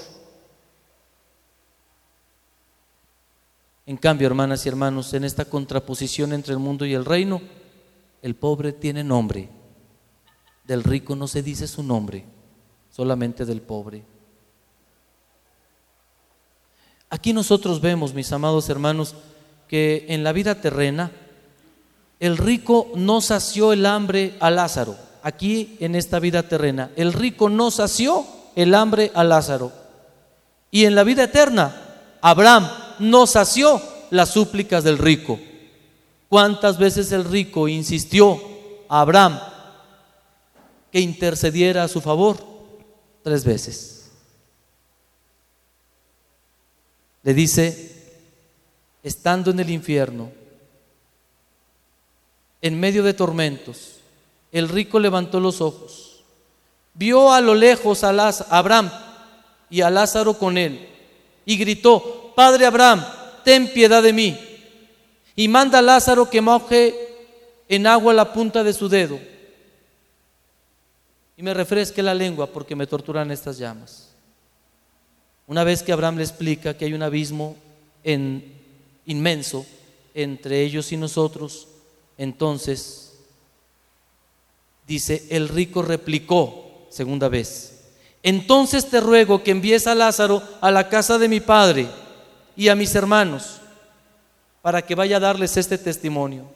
[3.84, 7.42] En cambio, hermanas y hermanos, en esta contraposición entre el mundo y el reino,
[8.22, 9.48] el pobre tiene nombre.
[10.64, 12.24] Del rico no se dice su nombre,
[12.90, 14.04] solamente del pobre.
[17.10, 19.14] Aquí nosotros vemos, mis amados hermanos,
[19.68, 21.10] que en la vida terrena
[22.20, 24.96] el rico no sació el hambre a Lázaro.
[25.22, 29.72] Aquí en esta vida terrena, el rico no sació el hambre a Lázaro.
[30.70, 31.74] Y en la vida eterna,
[32.20, 32.68] Abraham
[33.00, 35.38] no sació las súplicas del rico.
[36.28, 38.40] ¿Cuántas veces el rico insistió
[38.88, 39.38] a Abraham
[40.92, 42.36] que intercediera a su favor?
[43.24, 44.10] Tres veces.
[47.22, 47.92] Le dice,
[49.02, 50.30] estando en el infierno,
[52.60, 54.00] en medio de tormentos,
[54.52, 56.22] el rico levantó los ojos,
[56.94, 58.10] vio a lo lejos a
[58.50, 58.90] Abraham
[59.70, 60.88] y a Lázaro con él,
[61.46, 63.04] y gritó, Padre Abraham,
[63.44, 64.38] ten piedad de mí.
[65.34, 66.94] Y manda a Lázaro que moje
[67.68, 69.31] en agua la punta de su dedo
[71.42, 74.10] me refresque la lengua porque me torturan estas llamas.
[75.48, 77.56] Una vez que Abraham le explica que hay un abismo
[79.06, 79.66] inmenso
[80.14, 81.66] entre ellos y nosotros,
[82.16, 83.14] entonces
[84.86, 87.90] dice, el rico replicó, segunda vez,
[88.22, 91.88] entonces te ruego que envíes a Lázaro a la casa de mi padre
[92.54, 93.60] y a mis hermanos
[94.60, 96.48] para que vaya a darles este testimonio.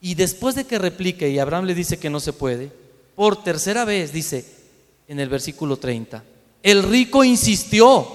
[0.00, 2.72] Y después de que replique y Abraham le dice que no se puede,
[3.14, 4.44] por tercera vez dice
[5.08, 6.22] en el versículo 30,
[6.62, 8.06] el rico insistió,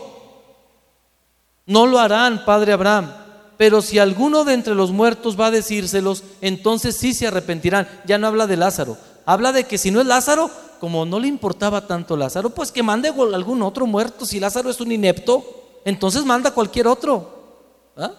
[1.66, 3.14] no lo harán, padre Abraham,
[3.58, 7.88] pero si alguno de entre los muertos va a decírselos, entonces sí se arrepentirán.
[8.06, 11.28] Ya no habla de Lázaro, habla de que si no es Lázaro, como no le
[11.28, 14.26] importaba tanto Lázaro, pues que mande algún otro muerto.
[14.26, 17.92] Si Lázaro es un inepto, entonces manda cualquier otro.
[17.96, 18.12] ¿Ah?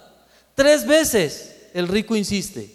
[0.55, 2.74] Tres veces el rico insiste.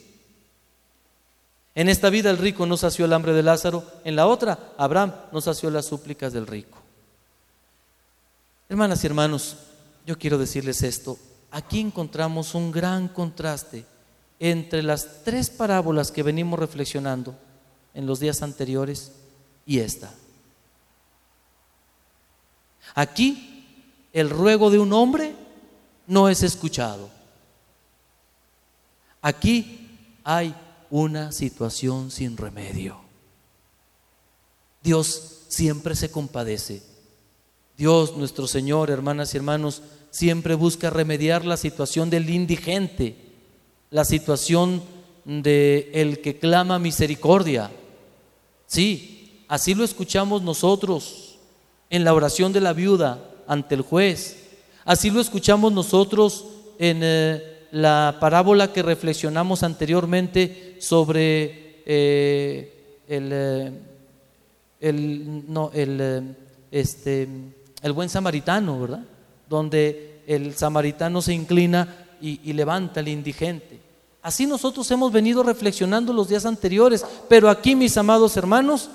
[1.75, 5.15] En esta vida el rico no sació el hambre de Lázaro, en la otra Abraham
[5.33, 6.79] no sació las súplicas del rico.
[8.69, 9.57] Hermanas y hermanos,
[10.07, 11.19] yo quiero decirles esto.
[11.51, 13.85] Aquí encontramos un gran contraste
[14.39, 17.35] entre las tres parábolas que venimos reflexionando
[17.95, 19.13] en los días anteriores
[19.67, 20.13] y esta.
[22.95, 23.67] Aquí
[24.13, 25.35] el ruego de un hombre
[26.07, 27.11] no es escuchado.
[29.23, 30.55] Aquí hay
[30.91, 33.01] una situación sin remedio.
[34.83, 36.83] Dios siempre se compadece.
[37.77, 43.17] Dios, nuestro Señor, hermanas y hermanos, siempre busca remediar la situación del indigente,
[43.91, 44.83] la situación
[45.25, 47.71] de el que clama misericordia.
[48.67, 49.21] Sí,
[49.51, 51.35] Así lo escuchamos nosotros
[51.91, 53.19] en la oración de la viuda
[53.49, 54.47] ante el juez.
[54.85, 56.45] Así lo escuchamos nosotros
[56.79, 63.73] en eh, la parábola que reflexionamos anteriormente sobre eh, el, eh,
[64.81, 66.37] el, no, el,
[66.71, 67.29] este,
[67.83, 69.05] el buen samaritano, ¿verdad?
[69.49, 73.79] Donde el samaritano se inclina y, y levanta al indigente.
[74.23, 78.91] Así nosotros hemos venido reflexionando los días anteriores, pero aquí, mis amados hermanos,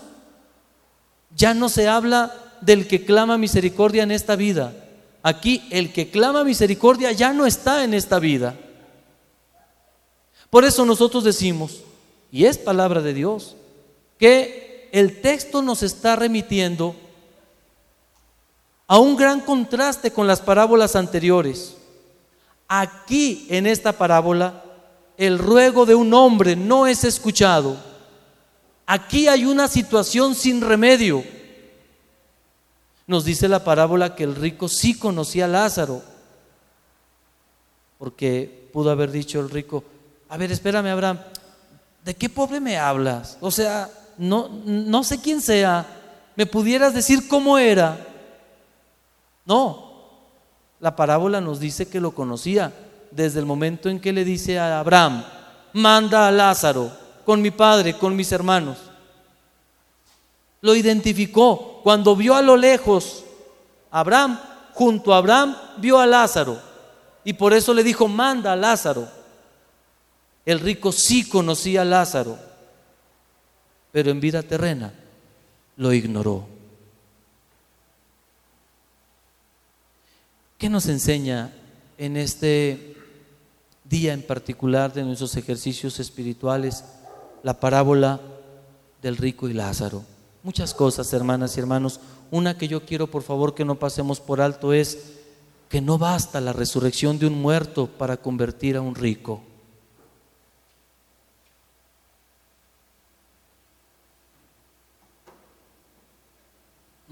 [1.36, 4.74] ya no se habla del que clama misericordia en esta vida.
[5.24, 8.56] Aquí el que clama misericordia ya no está en esta vida.
[10.56, 11.82] Por eso nosotros decimos,
[12.32, 13.58] y es palabra de Dios,
[14.18, 16.95] que el texto nos está remitiendo
[18.88, 21.76] a un gran contraste con las parábolas anteriores.
[22.70, 24.64] Aquí en esta parábola
[25.18, 27.76] el ruego de un hombre no es escuchado.
[28.86, 31.22] Aquí hay una situación sin remedio.
[33.08, 36.01] Nos dice la parábola que el rico sí conocía a Lázaro,
[37.97, 39.84] porque pudo haber dicho el rico,
[40.30, 41.19] a ver, espérame Abraham,
[42.03, 43.38] ¿de qué pobre me hablas?
[43.41, 45.86] O sea, no, no sé quién sea,
[46.36, 47.97] ¿me pudieras decir cómo era?
[49.45, 49.86] No,
[50.80, 52.71] la parábola nos dice que lo conocía
[53.11, 55.23] desde el momento en que le dice a Abraham,
[55.73, 56.91] manda a Lázaro
[57.26, 58.78] con mi padre, con mis hermanos.
[60.61, 63.23] Lo identificó cuando vio a lo lejos
[63.91, 64.39] Abraham,
[64.73, 66.59] junto a Abraham vio a Lázaro
[67.23, 69.07] y por eso le dijo, manda a Lázaro.
[70.46, 72.38] El rico sí conocía a Lázaro,
[73.91, 74.93] pero en vida terrena
[75.78, 76.48] lo ignoró.
[80.58, 81.52] ¿Qué nos enseña
[81.98, 82.96] en este
[83.84, 86.84] día en particular de nuestros ejercicios espirituales,
[87.43, 88.20] la parábola
[89.02, 90.04] del rico y Lázaro.
[90.43, 92.00] Muchas cosas, hermanas y hermanos.
[92.32, 95.14] Una que yo quiero, por favor, que no pasemos por alto es
[95.70, 99.41] que no basta la resurrección de un muerto para convertir a un rico.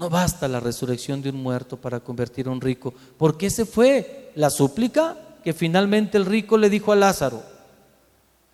[0.04, 4.32] No basta la resurrección de un muerto para convertir a un rico, porque ese fue
[4.34, 7.42] la súplica que finalmente el rico le dijo a Lázaro,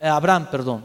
[0.01, 0.85] a eh, Abraham, perdón,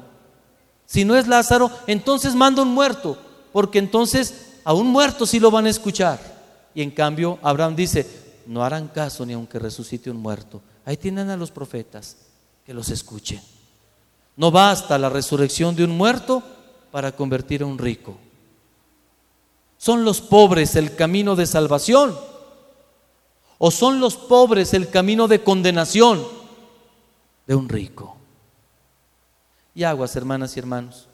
[0.88, 3.16] si no es Lázaro, entonces manda un muerto,
[3.54, 6.20] porque entonces a un muerto sí lo van a escuchar.
[6.74, 8.08] Y en cambio Abraham dice,
[8.48, 10.64] no harán caso ni aunque resucite un muerto.
[10.84, 12.18] Ahí tienen a los profetas
[12.66, 13.40] que los escuchen.
[14.36, 16.42] No basta la resurrección de un muerto
[16.90, 18.18] para convertir a un rico.
[19.78, 22.16] Son los pobres el camino de salvación
[23.58, 26.26] ¿O son los pobres el camino de condenación
[27.48, 28.18] de un rico?
[29.74, 31.08] Y aguas, hermanas y hermanos.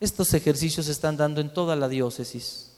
[0.00, 2.72] Estos ejercicios se están dando en toda la diócesis.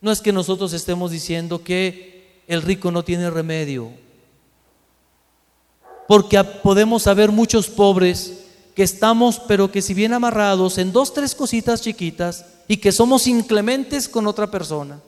[0.00, 3.90] No es que nosotros estemos diciendo que el rico no tiene remedio.
[6.08, 8.44] Porque podemos haber muchos pobres
[8.74, 13.26] que estamos, pero que si bien amarrados en dos, tres cositas chiquitas y que somos
[13.26, 15.00] inclementes con otra persona.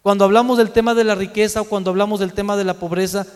[0.00, 3.26] Cuando hablamos del tema de la riqueza o cuando hablamos del tema de la pobreza,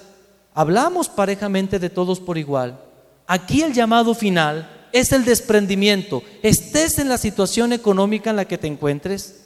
[0.54, 2.80] hablamos parejamente de todos por igual.
[3.26, 6.22] Aquí el llamado final es el desprendimiento.
[6.42, 9.44] Estés en la situación económica en la que te encuentres,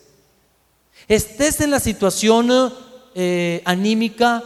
[1.08, 2.72] estés en la situación
[3.16, 4.44] eh, anímica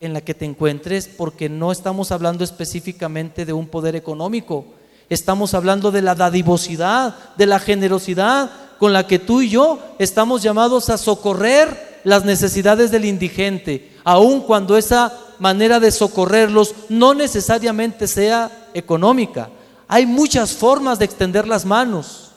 [0.00, 4.64] en la que te encuentres, porque no estamos hablando específicamente de un poder económico,
[5.10, 10.42] estamos hablando de la dadivosidad, de la generosidad, con la que tú y yo estamos
[10.42, 18.06] llamados a socorrer las necesidades del indigente, aun cuando esa manera de socorrerlos no necesariamente
[18.06, 19.50] sea económica.
[19.86, 22.30] Hay muchas formas de extender las manos.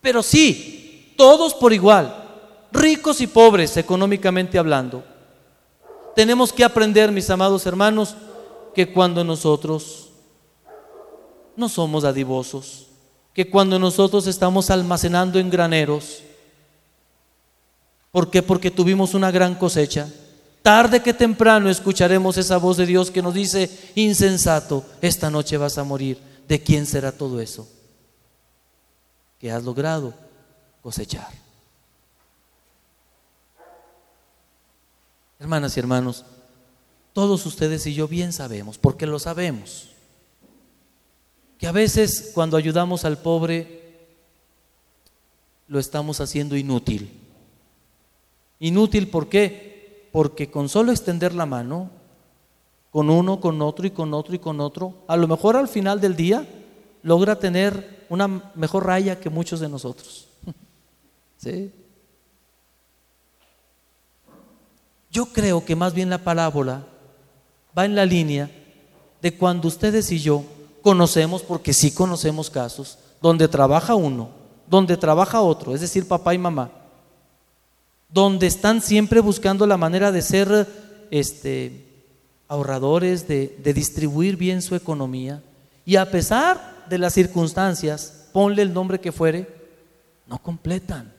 [0.00, 2.12] Pero sí, todos por igual,
[2.72, 5.04] ricos y pobres económicamente hablando.
[6.16, 8.16] Tenemos que aprender, mis amados hermanos,
[8.74, 10.09] que cuando nosotros
[11.60, 12.86] no somos adivosos,
[13.34, 16.22] que cuando nosotros estamos almacenando en graneros,
[18.10, 18.42] ¿por qué?
[18.42, 20.08] Porque tuvimos una gran cosecha.
[20.62, 25.78] Tarde que temprano escucharemos esa voz de Dios que nos dice, insensato, esta noche vas
[25.78, 26.18] a morir.
[26.48, 27.68] ¿De quién será todo eso?
[29.38, 30.12] Que has logrado
[30.82, 31.28] cosechar.
[35.38, 36.24] Hermanas y hermanos,
[37.12, 39.89] todos ustedes y yo bien sabemos, porque lo sabemos
[41.60, 43.82] que a veces cuando ayudamos al pobre
[45.68, 47.10] lo estamos haciendo inútil.
[48.60, 50.08] Inútil, ¿por qué?
[50.10, 51.90] Porque con solo extender la mano,
[52.90, 56.00] con uno, con otro y con otro y con otro, a lo mejor al final
[56.00, 56.48] del día
[57.02, 60.28] logra tener una mejor raya que muchos de nosotros.
[61.36, 61.70] ¿Sí?
[65.10, 66.86] Yo creo que más bien la parábola
[67.76, 68.50] va en la línea
[69.20, 70.42] de cuando ustedes y yo
[70.82, 74.30] Conocemos, porque sí conocemos casos, donde trabaja uno,
[74.66, 76.70] donde trabaja otro, es decir, papá y mamá,
[78.08, 80.66] donde están siempre buscando la manera de ser
[81.10, 81.86] este,
[82.48, 85.42] ahorradores, de, de distribuir bien su economía.
[85.84, 89.48] Y a pesar de las circunstancias, ponle el nombre que fuere,
[90.26, 91.12] no completan.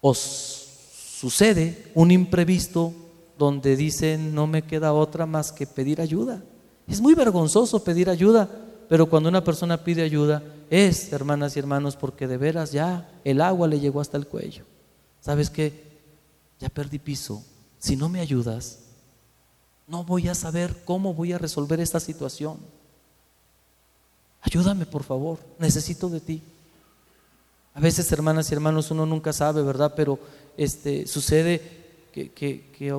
[0.00, 2.92] O sucede un imprevisto
[3.38, 6.42] donde dicen no me queda otra más que pedir ayuda.
[6.86, 8.48] Es muy vergonzoso pedir ayuda,
[8.88, 13.40] pero cuando una persona pide ayuda es, hermanas y hermanos, porque de veras ya el
[13.40, 14.64] agua le llegó hasta el cuello.
[15.20, 15.84] ¿Sabes qué?
[16.60, 17.42] Ya perdí piso.
[17.78, 18.80] Si no me ayudas,
[19.86, 22.58] no voy a saber cómo voy a resolver esta situación.
[24.40, 25.38] Ayúdame, por favor.
[25.58, 26.42] Necesito de ti.
[27.74, 29.94] A veces, hermanas y hermanos, uno nunca sabe, ¿verdad?
[29.96, 30.18] Pero
[30.56, 31.60] este, sucede
[32.12, 32.92] que, que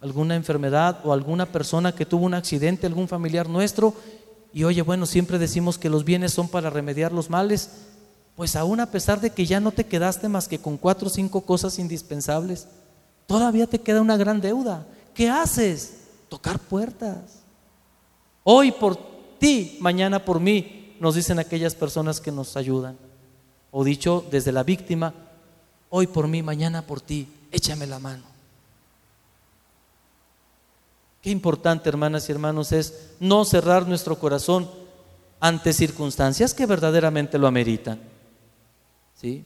[0.00, 3.94] alguna enfermedad o alguna persona que tuvo un accidente, algún familiar nuestro,
[4.52, 7.70] y oye, bueno, siempre decimos que los bienes son para remediar los males,
[8.34, 11.10] pues aún a pesar de que ya no te quedaste más que con cuatro o
[11.10, 12.66] cinco cosas indispensables,
[13.26, 14.86] todavía te queda una gran deuda.
[15.14, 15.98] ¿Qué haces?
[16.28, 17.42] Tocar puertas.
[18.42, 18.96] Hoy por
[19.38, 22.96] ti, mañana por mí, nos dicen aquellas personas que nos ayudan.
[23.70, 25.14] O dicho desde la víctima,
[25.90, 28.29] hoy por mí, mañana por ti, échame la mano.
[31.22, 34.70] Qué importante, hermanas y hermanos, es no cerrar nuestro corazón
[35.38, 38.00] ante circunstancias que verdaderamente lo ameritan.
[39.20, 39.44] ¿Sí?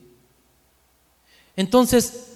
[1.57, 2.27] Entonces,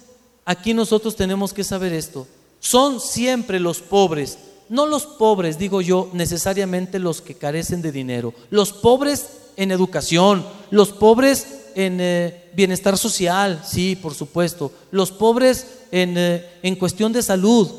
[0.45, 2.27] aquí nosotros tenemos que saber esto.
[2.59, 4.37] Son siempre los pobres,
[4.67, 10.45] no los pobres, digo yo, necesariamente los que carecen de dinero, los pobres en educación,
[10.69, 17.13] los pobres en eh, bienestar social, sí, por supuesto, los pobres en, eh, en cuestión
[17.13, 17.69] de salud,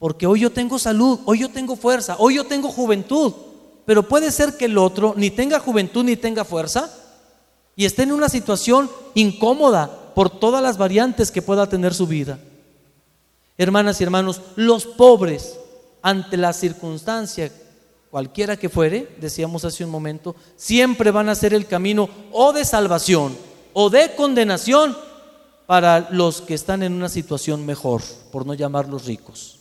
[0.00, 3.34] porque hoy yo tengo salud, hoy yo tengo fuerza, hoy yo tengo juventud.
[3.84, 6.90] Pero puede ser que el otro ni tenga juventud ni tenga fuerza
[7.76, 12.38] y esté en una situación incómoda por todas las variantes que pueda tener su vida.
[13.58, 15.58] Hermanas y hermanos, los pobres
[16.00, 17.52] ante la circunstancia
[18.10, 22.64] cualquiera que fuere, decíamos hace un momento, siempre van a ser el camino o de
[22.64, 23.36] salvación
[23.74, 24.96] o de condenación
[25.66, 28.00] para los que están en una situación mejor,
[28.32, 29.59] por no llamarlos ricos.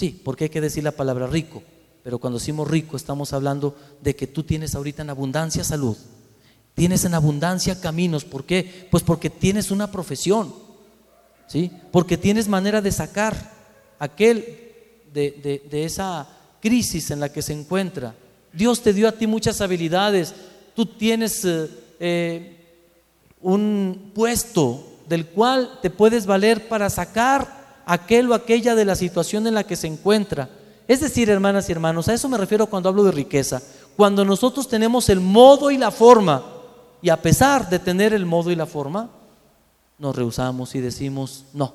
[0.00, 1.62] Sí, porque hay que decir la palabra rico,
[2.02, 5.94] pero cuando decimos rico estamos hablando de que tú tienes ahorita en abundancia salud,
[6.72, 8.88] tienes en abundancia caminos, ¿por qué?
[8.90, 10.54] Pues porque tienes una profesión,
[11.46, 11.70] ¿sí?
[11.92, 13.52] Porque tienes manera de sacar
[13.98, 16.26] aquel de, esa
[16.62, 18.14] crisis en la que se encuentra.
[18.54, 20.34] Dios te dio a ti muchas habilidades,
[20.74, 21.68] tú tienes eh,
[22.00, 22.56] eh,
[23.42, 27.59] un puesto del cual te puedes valer para sacar
[27.90, 30.48] aquel o aquella de la situación en la que se encuentra.
[30.86, 33.60] Es decir, hermanas y hermanos, a eso me refiero cuando hablo de riqueza.
[33.96, 36.44] Cuando nosotros tenemos el modo y la forma,
[37.02, 39.10] y a pesar de tener el modo y la forma,
[39.98, 41.74] nos rehusamos y decimos no.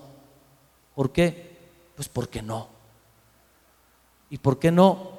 [0.95, 1.57] ¿Por qué?
[1.95, 2.69] Pues porque no.
[4.29, 5.09] ¿Y por qué no?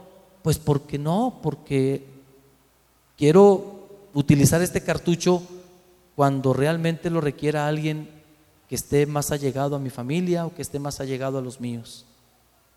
[0.40, 2.06] Pues porque no, porque
[3.18, 5.42] quiero utilizar este cartucho
[6.14, 8.15] cuando realmente lo requiera alguien
[8.68, 12.04] que esté más allegado a mi familia o que esté más allegado a los míos.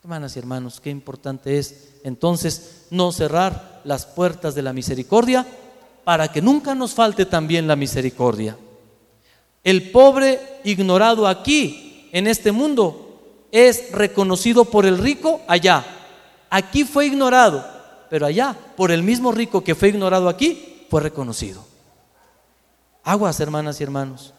[0.04, 5.46] Hermanas y hermanos, qué importante es entonces no cerrar las puertas de la misericordia
[6.04, 8.56] para que nunca nos falte también la misericordia.
[9.64, 15.86] El pobre ignorado aquí, en este mundo, es reconocido por el rico allá.
[16.50, 17.66] Aquí fue ignorado,
[18.10, 21.66] pero allá, por el mismo rico que fue ignorado aquí, fue reconocido.
[23.04, 24.34] Aguas, hermanas y hermanos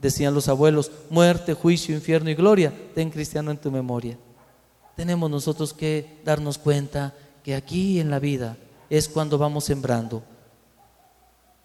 [0.00, 4.16] decían los abuelos, muerte, juicio, infierno y gloria, ten cristiano en tu memoria.
[4.96, 8.56] Tenemos nosotros que darnos cuenta que aquí en la vida
[8.90, 10.22] es cuando vamos sembrando.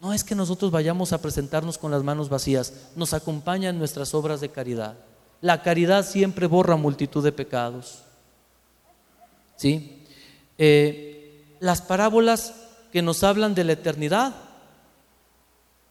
[0.02, 4.42] No es que nosotros vayamos a presentarnos con las manos vacías, nos acompañan nuestras obras
[4.42, 4.98] de caridad.
[5.42, 8.04] La caridad siempre borra multitud de pecados.
[9.56, 10.04] ¿Sí?
[10.58, 12.54] Eh, las parábolas
[12.92, 14.36] que nos hablan de la eternidad,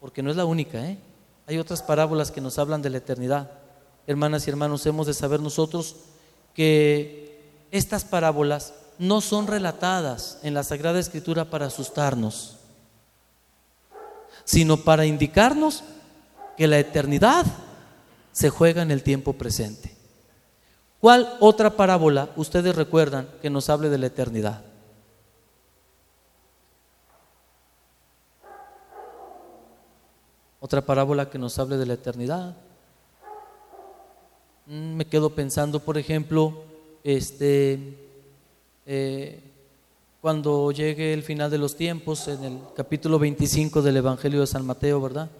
[0.00, 0.98] porque no es la única, ¿eh?
[1.52, 3.50] Hay otras parábolas que nos hablan de la eternidad.
[4.06, 5.96] Hermanas y hermanos, hemos de saber nosotros
[6.54, 12.56] que estas parábolas no son relatadas en la Sagrada Escritura para asustarnos,
[14.44, 15.84] sino para indicarnos
[16.56, 17.44] que la eternidad
[18.32, 19.94] se juega en el tiempo presente.
[21.00, 24.62] ¿Cuál otra parábola ustedes recuerdan que nos hable de la eternidad?
[30.62, 32.54] Otra parábola que nos hable de la eternidad.
[34.66, 36.62] Mm, me quedo pensando, por ejemplo,
[37.02, 37.98] este,
[38.86, 39.42] eh,
[40.20, 44.64] cuando llegue el final de los tiempos, en el capítulo 25 del Evangelio de San
[44.64, 45.30] Mateo, ¿verdad?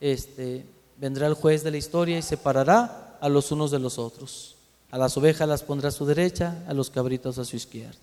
[0.00, 0.64] Este,
[0.96, 4.56] vendrá el juez de la historia y separará a los unos de los otros.
[4.90, 8.00] A las ovejas las pondrá a su derecha, a los cabritos a su izquierda.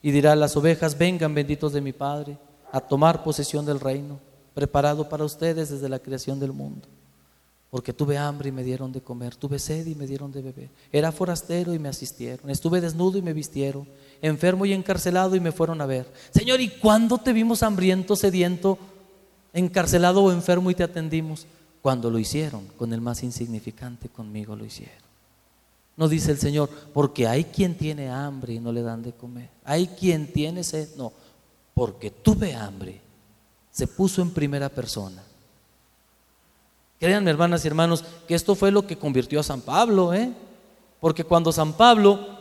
[0.00, 2.38] Y dirá a las ovejas, vengan benditos de mi Padre,
[2.70, 4.20] a tomar posesión del reino,
[4.54, 6.88] preparado para ustedes desde la creación del mundo.
[7.70, 10.70] Porque tuve hambre y me dieron de comer, tuve sed y me dieron de beber.
[10.92, 13.88] Era forastero y me asistieron, estuve desnudo y me vistieron,
[14.22, 16.06] enfermo y encarcelado y me fueron a ver.
[16.32, 18.78] Señor, ¿y cuándo te vimos hambriento, sediento,
[19.52, 21.46] encarcelado o enfermo y te atendimos?
[21.82, 25.04] Cuando lo hicieron, con el más insignificante, conmigo lo hicieron.
[25.96, 29.50] No dice el Señor, porque hay quien tiene hambre y no le dan de comer.
[29.64, 30.88] Hay quien tiene sed.
[30.96, 31.12] No,
[31.74, 33.00] porque tuve hambre.
[33.74, 35.22] Se puso en primera persona.
[36.98, 40.32] Créanme, hermanas y hermanos, que esto fue lo que convirtió a San Pablo, ¿eh?
[41.00, 42.38] Porque cuando San Pablo,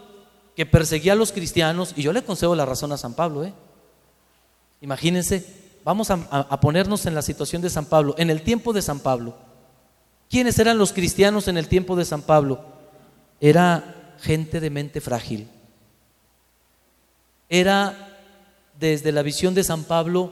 [0.55, 3.53] que perseguía a los cristianos, y yo le concedo la razón a San Pablo, ¿eh?
[4.79, 5.45] Imagínense,
[5.83, 8.99] vamos a, a ponernos en la situación de San Pablo, en el tiempo de San
[8.99, 9.35] Pablo.
[10.29, 12.73] ¿Quiénes eran los cristianos en el tiempo de San Pablo?
[13.43, 15.49] era gente de mente frágil.
[17.49, 18.21] Era,
[18.79, 20.31] desde la visión de San Pablo,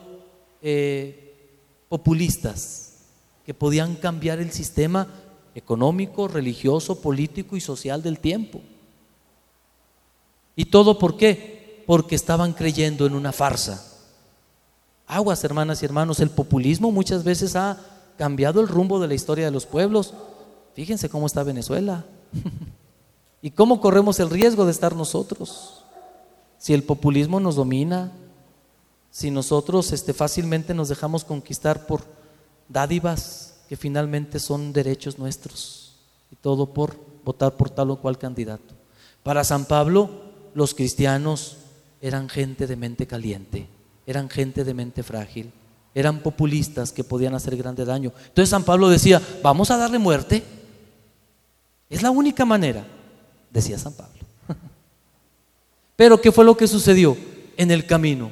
[0.62, 1.58] eh,
[1.90, 2.94] populistas
[3.46, 5.08] que podían cambiar el sistema
[5.56, 8.62] económico, religioso, político y social del tiempo.
[10.56, 11.84] ¿Y todo por qué?
[11.88, 13.88] Porque estaban creyendo en una farsa.
[15.08, 17.78] Aguas, hermanas y hermanos, el populismo muchas veces ha
[18.18, 20.14] cambiado el rumbo de la historia de los pueblos.
[20.76, 22.06] Fíjense cómo está Venezuela.
[23.42, 25.84] ¿Y cómo corremos el riesgo de estar nosotros?
[26.58, 28.12] Si el populismo nos domina,
[29.12, 32.02] si nosotros este, fácilmente nos dejamos conquistar por
[32.70, 35.94] dádivas que finalmente son derechos nuestros,
[36.32, 38.74] y todo por votar por tal o cual candidato.
[39.22, 40.10] Para San Pablo,
[40.56, 41.58] los cristianos
[42.02, 43.68] eran gente de mente caliente,
[44.08, 45.52] eran gente de mente frágil,
[45.94, 48.12] eran populistas que podían hacer grande daño.
[48.28, 50.44] Entonces San Pablo decía, vamos a darle muerte.
[51.90, 52.86] Es la única manera
[53.52, 54.20] decía San Pablo.
[55.96, 57.18] Pero ¿qué fue lo que sucedió
[57.58, 58.32] en el camino?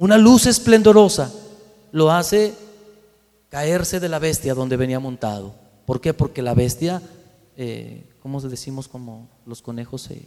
[0.00, 1.30] Una luz esplendorosa
[1.92, 2.54] lo hace
[3.50, 5.54] caerse de la bestia donde venía montado.
[5.84, 6.14] ¿Por qué?
[6.14, 7.02] Porque la bestia,
[7.58, 10.00] eh, ¿cómo decimos como los conejos?
[10.00, 10.26] Se,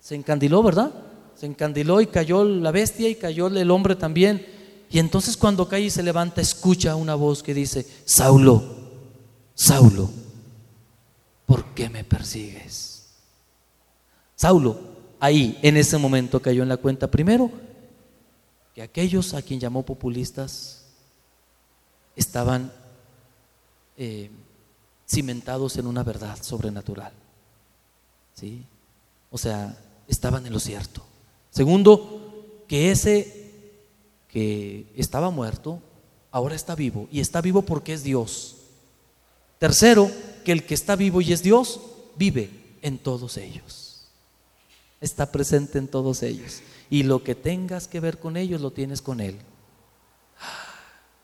[0.00, 0.90] se encandiló, ¿verdad?
[1.34, 4.46] Se encandiló y cayó la bestia y cayó el hombre también.
[4.90, 8.64] Y entonces cuando cae y se levanta, escucha una voz que dice, Saulo,
[9.52, 10.08] Saulo,
[11.44, 13.06] ¿por qué me persigues?
[14.34, 14.78] Saulo,
[15.20, 17.68] ahí en ese momento cayó en la cuenta primero
[18.80, 20.86] que aquellos a quien llamó populistas
[22.16, 22.72] estaban
[23.98, 24.30] eh,
[25.06, 27.12] cimentados en una verdad sobrenatural.
[28.32, 28.64] ¿Sí?
[29.30, 29.78] O sea,
[30.08, 31.02] estaban en lo cierto.
[31.50, 33.52] Segundo, que ese
[34.28, 35.82] que estaba muerto
[36.30, 38.56] ahora está vivo y está vivo porque es Dios.
[39.58, 40.10] Tercero,
[40.42, 41.80] que el que está vivo y es Dios,
[42.16, 42.48] vive
[42.80, 44.06] en todos ellos.
[45.02, 46.62] Está presente en todos ellos.
[46.90, 49.38] Y lo que tengas que ver con ellos, lo tienes con Él.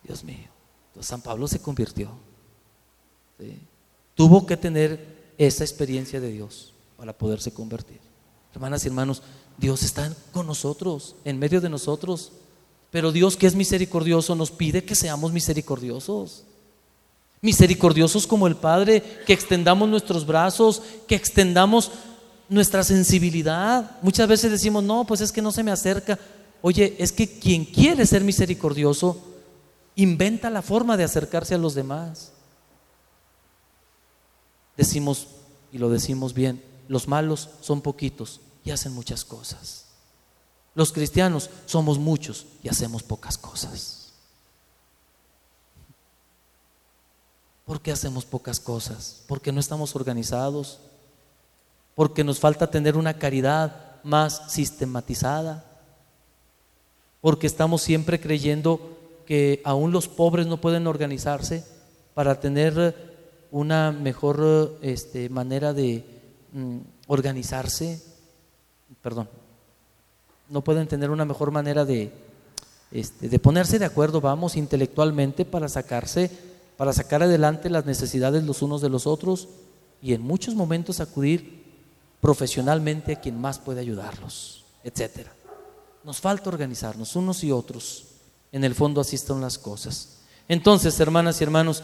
[0.04, 0.48] Dios mío.
[0.88, 2.10] Entonces San Pablo se convirtió.
[4.14, 7.98] Tuvo que tener esa experiencia de Dios para poderse convertir.
[8.54, 9.22] Hermanas y hermanos,
[9.58, 12.32] Dios está con nosotros, en medio de nosotros.
[12.90, 16.44] Pero Dios que es misericordioso nos pide que seamos misericordiosos
[17.40, 21.92] misericordiosos como el Padre, que extendamos nuestros brazos, que extendamos
[22.48, 23.98] nuestra sensibilidad.
[24.02, 26.18] Muchas veces decimos, no, pues es que no se me acerca.
[26.62, 29.24] Oye, es que quien quiere ser misericordioso,
[29.94, 32.32] inventa la forma de acercarse a los demás.
[34.76, 35.28] Decimos,
[35.72, 39.84] y lo decimos bien, los malos son poquitos y hacen muchas cosas.
[40.74, 44.06] Los cristianos somos muchos y hacemos pocas cosas.
[47.66, 50.78] porque hacemos pocas cosas, porque no estamos organizados,
[51.96, 55.64] porque nos falta tener una caridad más sistematizada,
[57.20, 61.64] porque estamos siempre creyendo que aún los pobres no pueden organizarse
[62.14, 62.94] para tener
[63.50, 66.04] una mejor este, manera de
[66.52, 66.76] mm,
[67.08, 68.00] organizarse,
[69.02, 69.28] perdón,
[70.48, 72.12] no pueden tener una mejor manera de,
[72.92, 76.30] este, de ponerse de acuerdo, vamos, intelectualmente para sacarse
[76.76, 79.48] para sacar adelante las necesidades los unos de los otros
[80.02, 81.64] y en muchos momentos acudir
[82.20, 85.32] profesionalmente a quien más puede ayudarlos, etcétera.
[86.04, 88.04] Nos falta organizarnos unos y otros.
[88.52, 90.18] En el fondo así están las cosas.
[90.48, 91.82] Entonces, hermanas y hermanos,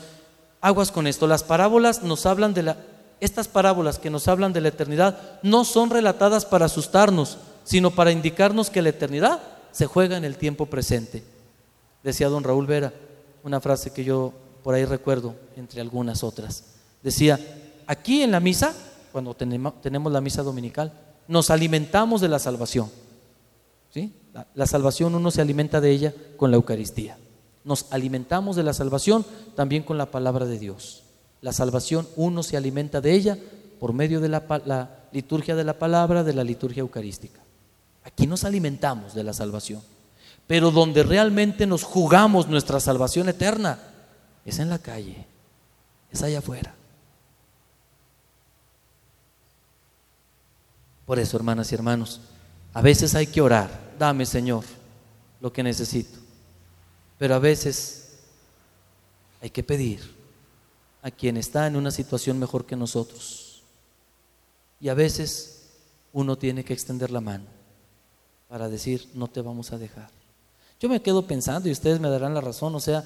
[0.61, 1.26] aguas con esto.
[1.26, 2.76] Las parábolas nos hablan de la
[3.22, 8.11] estas parábolas que nos hablan de la eternidad no son relatadas para asustarnos, sino para
[8.11, 11.22] indicarnos que la eternidad se juega en el tiempo presente.
[12.03, 12.93] Decía don Raúl Vera,
[13.45, 14.33] una frase que yo
[14.64, 16.64] por ahí recuerdo, entre algunas otras.
[17.01, 17.39] Decía,
[17.87, 18.74] aquí en la misa,
[19.12, 20.92] cuando tenemos, la misa dominical,
[21.28, 22.90] nos alimentamos de la salvación.
[23.90, 24.12] ¿sí?
[24.54, 27.18] La, salvación uno se alimenta de ella con la Eucaristía.
[27.64, 31.04] Nos alimentamos de la salvación también con la palabra de Dios.
[31.40, 33.38] La salvación uno se alimenta de ella
[33.78, 37.40] por medio de la liturgia de la palabra, de la liturgia eucarística.
[38.04, 39.82] Aquí nos alimentamos de la salvación.
[40.46, 43.78] Pero donde realmente nos jugamos nuestra salvación eterna
[44.44, 45.24] es en la calle,
[46.10, 46.74] es allá afuera.
[51.07, 52.20] Por eso, hermanas y hermanos,
[52.72, 54.64] a veces hay que orar, dame Señor
[55.40, 56.18] lo que necesito.
[57.18, 58.09] Pero a veces
[59.40, 60.00] hay que pedir
[61.03, 63.62] a quien está en una situación mejor que nosotros.
[64.80, 65.62] Y a veces
[66.12, 67.44] uno tiene que extender la mano
[68.48, 70.11] para decir, no te vamos a dejar.
[70.80, 73.05] Yo me quedo pensando, y ustedes me darán la razón, o sea,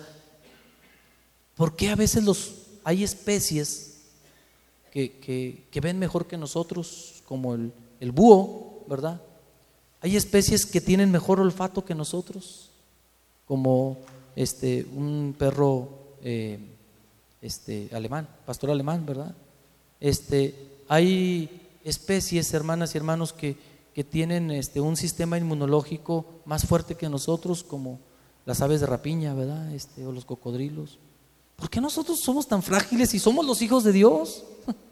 [1.55, 3.99] ¿por qué a veces los, hay especies
[4.93, 9.21] que, que- que ven mejor que nosotros, como el, el búho, ¿verdad?
[10.01, 12.71] Hay especies que tienen mejor olfato que nosotros,
[13.47, 13.99] como
[14.35, 15.89] este, un perro
[16.23, 16.59] eh,
[17.41, 19.35] este, alemán, pastor alemán, ¿verdad?
[20.01, 20.55] Este,
[20.89, 23.57] hay especies, hermanas y hermanos, que,
[23.95, 27.99] que tienen este, un sistema inmunológico más fuerte que nosotros, como
[28.45, 29.73] las aves de rapiña, ¿verdad?
[29.75, 30.99] Este, o los cocodrilos.
[31.57, 34.45] ¿Por qué nosotros somos tan frágiles y somos los hijos de Dios?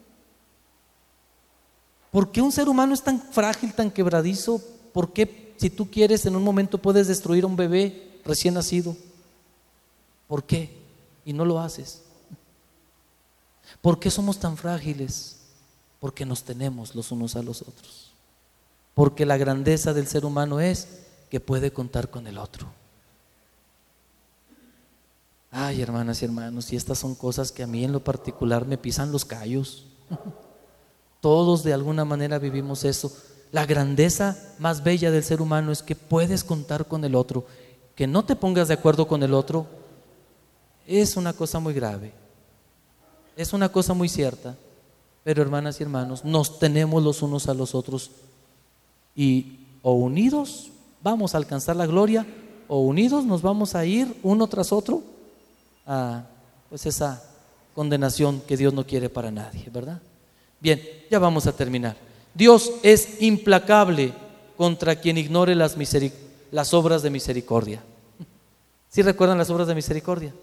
[2.15, 4.61] ¿Por qué un ser humano es tan frágil, tan quebradizo?
[4.93, 8.95] ¿Por qué si tú quieres en un momento puedes destruir a un bebé recién nacido?
[10.25, 10.73] ¿Por qué?
[11.25, 12.03] Y no lo haces.
[13.81, 15.41] ¿Por qué somos tan frágiles?
[15.99, 18.13] Porque nos tenemos los unos a los otros.
[18.93, 20.87] Porque la grandeza del ser humano es
[21.29, 22.67] que puede contar con el otro.
[25.51, 28.77] Ay, hermanas y hermanos, y estas son cosas que a mí en lo particular me
[28.77, 29.85] pisan los callos.
[31.25, 33.11] Todos de alguna manera vivimos eso.
[33.51, 37.47] La grandeza más bella del ser humano es que puedes contar con el otro.
[37.95, 39.65] Que no te pongas de acuerdo con el otro
[40.85, 42.13] es una cosa muy grave.
[43.35, 44.55] Es una cosa muy cierta.
[45.23, 48.11] Pero hermanas y hermanos, nos tenemos los unos a los otros
[49.15, 50.69] y o unidos
[51.01, 52.23] vamos a alcanzar la gloria
[52.67, 55.01] o unidos nos vamos a ir uno tras otro
[55.87, 56.25] a
[56.69, 57.23] pues esa
[57.73, 59.99] condenación que Dios no quiere para nadie, ¿verdad?
[60.59, 61.95] Bien, ya vamos a terminar.
[62.33, 64.13] Dios es implacable
[64.57, 65.75] contra quien ignore las,
[66.73, 67.81] obras de misericordia.
[68.89, 70.33] ¿Sí recuerdan las obras de misericordia?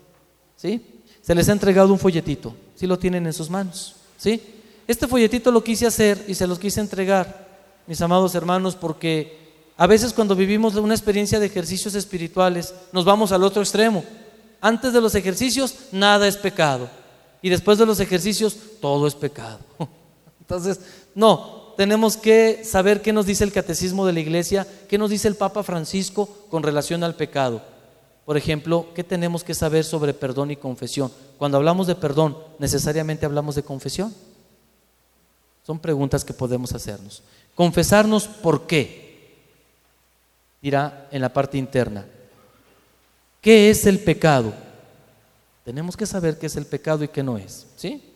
[0.56, 0.84] ¿Sí?
[1.22, 3.96] Se les ha entregado un folletito, ¿sí lo tienen en sus manos?
[4.18, 4.40] ¿Sí?
[4.86, 7.48] Este folletito lo quise hacer y se los quise entregar,
[7.86, 9.38] mis amados hermanos, porque
[9.76, 14.04] a veces cuando vivimos una experiencia de ejercicios espirituales, nos vamos al otro extremo.
[14.60, 16.88] Antes de los ejercicios, nada es pecado.
[17.40, 19.58] Y después de los ejercicios, todo es pecado.
[20.42, 20.80] Entonces,
[21.14, 25.28] no, tenemos que saber qué nos dice el catecismo de la iglesia, qué nos dice
[25.28, 27.62] el Papa Francisco con relación al pecado.
[28.24, 31.12] Por ejemplo, ¿qué tenemos que saber sobre perdón y confesión?
[31.38, 34.12] Cuando hablamos de perdón, ¿necesariamente hablamos de confesión?
[35.64, 37.22] Son preguntas que podemos hacernos.
[37.54, 39.38] Confesarnos por qué,
[40.60, 42.04] dirá en la parte interna.
[43.40, 44.52] ¿Qué es el pecado?
[45.64, 48.11] Tenemos que saber qué es el pecado y qué no es, ¿sí?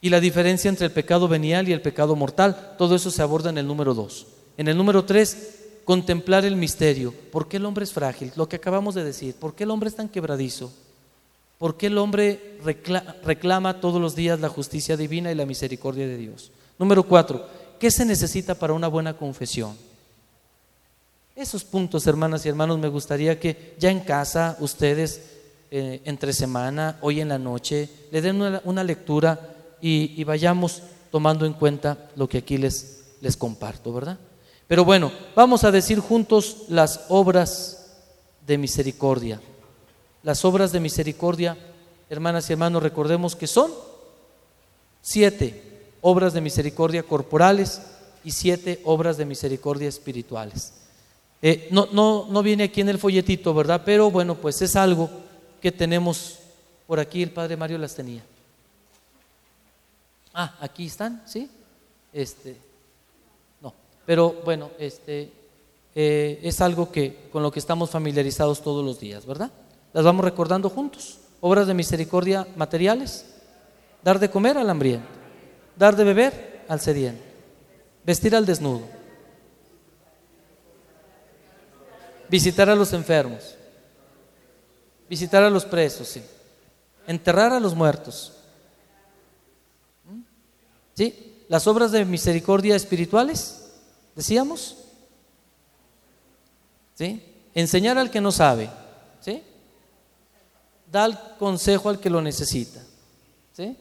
[0.00, 3.50] Y la diferencia entre el pecado venial y el pecado mortal, todo eso se aborda
[3.50, 4.26] en el número 2.
[4.56, 7.12] En el número 3, contemplar el misterio.
[7.32, 8.30] ¿Por qué el hombre es frágil?
[8.36, 9.34] Lo que acabamos de decir.
[9.34, 10.70] ¿Por qué el hombre es tan quebradizo?
[11.58, 16.06] ¿Por qué el hombre recla- reclama todos los días la justicia divina y la misericordia
[16.06, 16.52] de Dios?
[16.78, 17.44] Número 4,
[17.80, 19.76] ¿qué se necesita para una buena confesión?
[21.34, 25.22] Esos puntos, hermanas y hermanos, me gustaría que ya en casa ustedes,
[25.70, 31.52] eh, entre semana, hoy en la noche, le den una lectura y, vayamos tomando en
[31.52, 34.18] cuenta lo que aquí les, les comparto, ¿verdad?
[34.66, 37.94] Pero bueno, vamos a decir juntos las obras
[38.46, 39.40] de misericordia.
[40.22, 41.56] Las obras de misericordia,
[42.10, 43.70] hermanas y hermanos, recordemos que son
[45.00, 47.80] siete obras de misericordia corporales
[48.24, 50.74] y siete obras de misericordia espirituales.
[51.40, 53.82] Eh, no, no, no viene aquí en el folletito, ¿verdad?
[53.84, 55.08] Pero bueno, pues es algo
[55.62, 56.38] que tenemos
[56.86, 58.24] por aquí, el Padre Mario las tenía.
[60.40, 61.50] Ah, aquí están, ¿sí?
[62.12, 62.56] Este,
[63.60, 63.74] no,
[64.06, 65.32] pero bueno, este,
[65.96, 69.50] eh, es algo que con lo que estamos familiarizados todos los días, ¿verdad?
[69.92, 71.18] Las vamos recordando juntos.
[71.40, 73.26] Obras de misericordia materiales,
[74.04, 75.08] dar de comer al hambriento,
[75.74, 77.24] dar de beber al sediento,
[78.04, 78.86] vestir al desnudo,
[82.30, 83.56] visitar a los enfermos,
[85.10, 86.22] visitar a los presos, sí.
[87.08, 88.37] enterrar a los muertos.
[90.98, 91.44] ¿Sí?
[91.46, 93.70] Las obras de misericordia espirituales,
[94.16, 94.78] decíamos.
[96.96, 97.22] ¿Sí?
[97.54, 98.68] Enseñar al que no sabe.
[99.20, 99.40] ¿Sí?
[100.90, 102.82] Dar consejo al que lo necesita.
[103.52, 103.76] ¿Sí?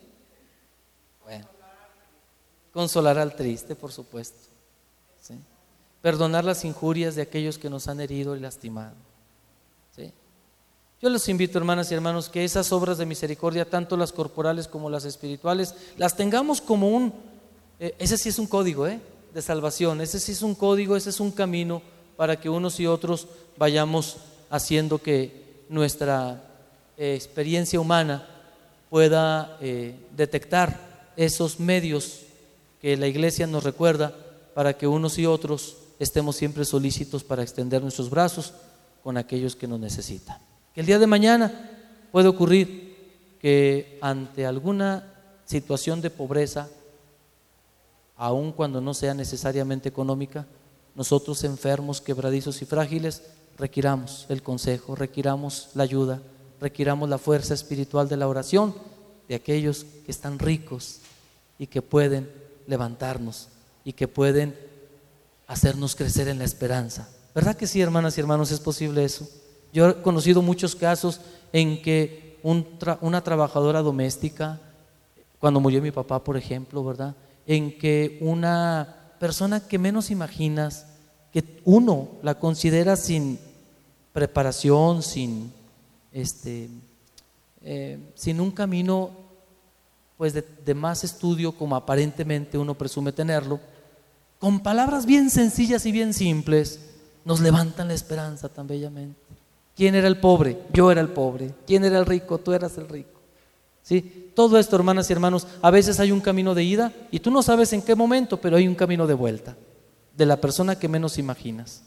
[1.24, 1.48] Bueno.
[2.72, 4.38] Consolar al triste, por supuesto.
[5.20, 5.34] ¿Sí?
[6.04, 8.94] Perdonar las injurias de aquellos que nos han herido y lastimado.
[11.00, 14.90] Yo les invito, hermanas y hermanos, que esas obras de misericordia, tanto las corporales como
[14.90, 17.14] las espirituales, las tengamos como un,
[17.80, 19.00] eh, ese sí es un código ¿eh?
[19.32, 21.84] de salvación, ese sí es un código, ese es un camino
[22.16, 23.28] para que unos y otros
[23.60, 24.18] vayamos
[24.50, 26.44] haciendo que nuestra
[26.98, 28.28] eh, experiencia humana
[28.90, 29.60] pueda
[30.16, 32.22] detectar esos medios
[32.82, 34.16] que la iglesia nos recuerda
[34.56, 38.54] para que unos y otros estemos siempre solícitos para extender nuestros brazos
[39.04, 40.47] con aquellos que nos necesitan
[40.78, 41.52] el día de mañana
[42.12, 42.96] puede ocurrir
[43.42, 45.12] que ante alguna
[45.44, 46.70] situación de pobreza,
[48.16, 50.46] aun cuando no sea necesariamente económica,
[50.94, 53.24] nosotros enfermos, quebradizos y frágiles,
[53.58, 56.22] requiramos el consejo, requiramos la ayuda,
[56.62, 58.76] requiramos la fuerza espiritual de la oración
[59.28, 61.00] de aquellos que están ricos
[61.58, 62.30] y que pueden
[62.68, 63.48] levantarnos
[63.84, 64.56] y que pueden
[65.48, 67.10] hacernos crecer en la esperanza.
[67.34, 69.28] ¿Verdad que sí, hermanas y hermanos, es posible eso?
[69.74, 71.22] Yo he conocido muchos casos
[71.54, 72.40] en que
[73.02, 74.60] una trabajadora doméstica,
[75.40, 77.16] cuando murió mi papá, por ejemplo, ¿verdad?
[77.46, 80.86] En que una persona que menos imaginas,
[81.32, 83.40] que uno la considera sin
[84.14, 85.52] preparación, sin,
[86.12, 86.70] este,
[87.62, 89.12] eh, sin un camino
[90.18, 93.60] pues de, de más estudio como aparentemente uno presume tenerlo,
[94.40, 96.80] con palabras bien sencillas y bien simples,
[97.26, 99.20] nos levantan la esperanza tan bellamente.
[99.78, 100.58] ¿Quién era el pobre?
[100.74, 101.54] Yo era el pobre.
[101.68, 102.40] ¿Quién era el rico?
[102.40, 103.22] Tú eras el rico.
[103.84, 104.32] ¿Sí?
[104.34, 107.44] Todo esto, hermanas y hermanos, a veces hay un camino de ida y tú no
[107.44, 109.56] sabes en qué momento, pero hay un camino de vuelta
[110.18, 111.84] de la persona que menos imaginas.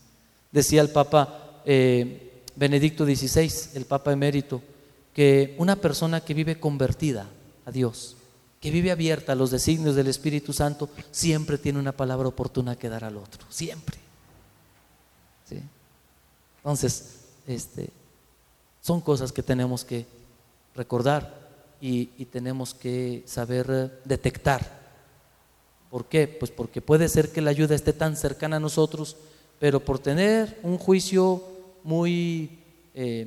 [0.52, 4.62] Decía el Papa eh, Benedicto XVI, el Papa emérito,
[5.12, 7.26] que una persona que vive convertida
[7.66, 8.16] a Dios,
[8.60, 12.88] que vive abierta a los designios del Espíritu Santo, siempre tiene una palabra oportuna que
[12.88, 13.98] dar al otro, siempre.
[15.48, 15.60] ¿Sí?
[16.58, 17.19] Entonces,
[17.50, 17.90] este,
[18.80, 20.06] son cosas que tenemos que
[20.74, 24.80] recordar y, tenemos que saber eh, detectar.
[25.90, 26.28] ¿Por qué?
[26.28, 29.16] Pues porque puede ser que la ayuda esté tan cercana a nosotros,
[29.58, 31.42] pero por tener un juicio
[31.82, 32.58] muy
[32.94, 33.26] eh,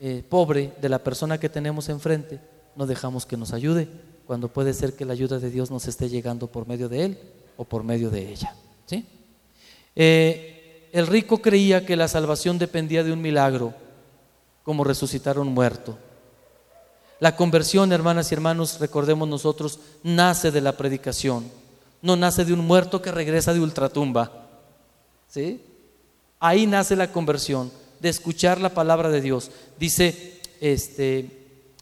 [0.00, 2.40] eh, pobre de la persona que tenemos enfrente,
[2.76, 3.88] no dejamos que nos ayude,
[4.26, 7.18] cuando puede ser que la ayuda de Dios nos esté llegando por medio de Él
[7.56, 8.54] o por medio de ella.
[8.86, 9.04] ¿sí?
[10.92, 13.74] El rico creía que la salvación dependía de un milagro,
[14.62, 15.98] como resucitar un muerto.
[17.20, 21.50] La conversión, hermanas y hermanos, recordemos nosotros, nace de la predicación,
[22.00, 24.46] no nace de un muerto que regresa de ultratumba.
[25.28, 25.62] ¿Sí?
[26.38, 29.50] Ahí nace la conversión, de escuchar la palabra de Dios.
[29.78, 31.28] Dice, este,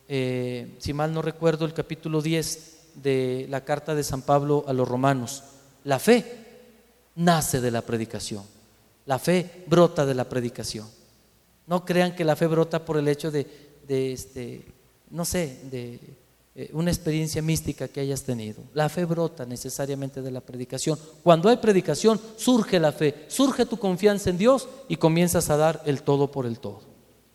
[0.09, 4.73] eh, si mal no recuerdo, el capítulo 10 de la carta de San Pablo a
[4.73, 5.45] los romanos,
[5.85, 6.25] la fe
[7.17, 8.56] nace de la predicación.
[9.07, 10.87] La fe brota de la predicación.
[11.67, 13.47] No crean que la fe brota por el hecho de,
[13.89, 14.67] este,
[15.11, 16.01] no sé, de
[16.55, 18.63] eh, una experiencia mística que hayas tenido.
[18.75, 20.99] La fe brota necesariamente de la predicación.
[21.23, 25.83] Cuando hay predicación, surge la fe, surge tu confianza en Dios y comienzas a dar
[25.87, 26.81] el todo por el todo.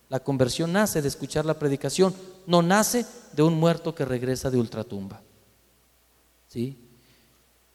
[0.09, 2.13] La conversión nace de escuchar la predicación,
[2.45, 5.21] no nace de un muerto que regresa de ultratumba.
[6.47, 6.77] ¿Sí?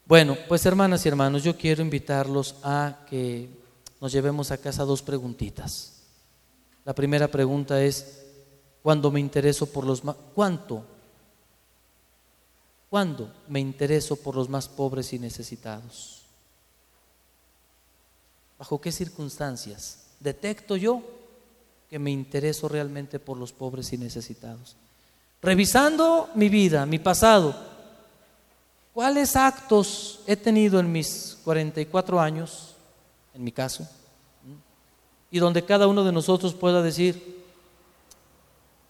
[0.05, 3.49] Bueno, pues hermanas y hermanos, yo quiero invitarlos a que
[4.01, 5.93] nos llevemos a casa dos preguntitas.
[6.85, 8.23] La primera pregunta es,
[8.83, 10.17] ¿cuándo me intereso por los más...
[10.35, 10.85] ¿Cuánto?
[12.89, 16.23] ¿Cuándo me intereso por los más pobres y necesitados?
[18.59, 21.03] ¿Bajo qué circunstancias detecto yo
[21.91, 24.77] que me intereso realmente por los pobres y necesitados?
[25.43, 27.55] Revisando mi vida, mi pasado,
[28.95, 32.76] ¿cuáles actos he tenido en mis 44 años
[33.37, 33.87] en mi caso,
[35.31, 37.45] y donde cada uno de nosotros pueda decir,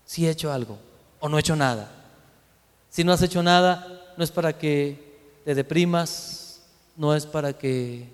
[0.05, 0.78] si he hecho algo
[1.20, 1.90] o no he hecho nada.
[2.88, 6.61] Si no has hecho nada, no es para que te deprimas,
[6.97, 8.09] no es para que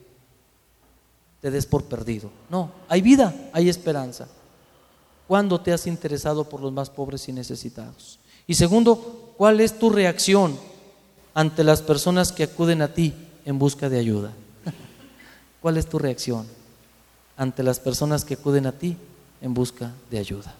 [1.41, 2.31] te des por perdido.
[2.49, 4.29] No, hay vida, hay esperanza.
[5.29, 8.19] ¿Cuándo te has interesado por los más pobres y necesitados?
[8.47, 10.59] Y segundo, ¿cuál es tu reacción
[11.35, 13.15] ante las personas que acuden a ti
[13.45, 14.33] en busca de ayuda?
[15.63, 16.45] ¿Cuál es tu reacción
[17.37, 18.97] ante las personas que acuden a ti
[19.41, 20.57] en busca de ayuda?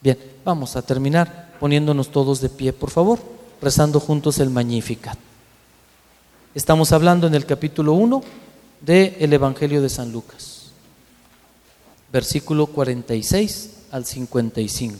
[0.00, 3.18] Bien, vamos a terminar poniéndonos todos de pie, por favor,
[3.60, 5.18] rezando juntos el Magnificat.
[6.54, 8.22] Estamos hablando en el capítulo 1
[8.80, 10.66] del Evangelio de San Lucas,
[12.12, 14.98] versículo 46 al 55.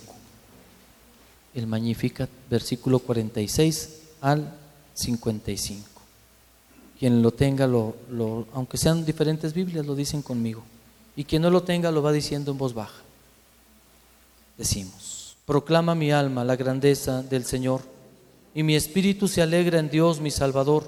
[1.55, 3.91] El Magnificat, versículo 46
[4.21, 4.53] al
[4.95, 5.93] 55.
[6.99, 10.62] Quien lo tenga, lo, lo, aunque sean diferentes Biblias, lo dicen conmigo.
[11.16, 13.03] Y quien no lo tenga, lo va diciendo en voz baja.
[14.57, 17.80] Decimos, proclama mi alma la grandeza del Señor,
[18.55, 20.84] y mi espíritu se alegra en Dios mi Salvador,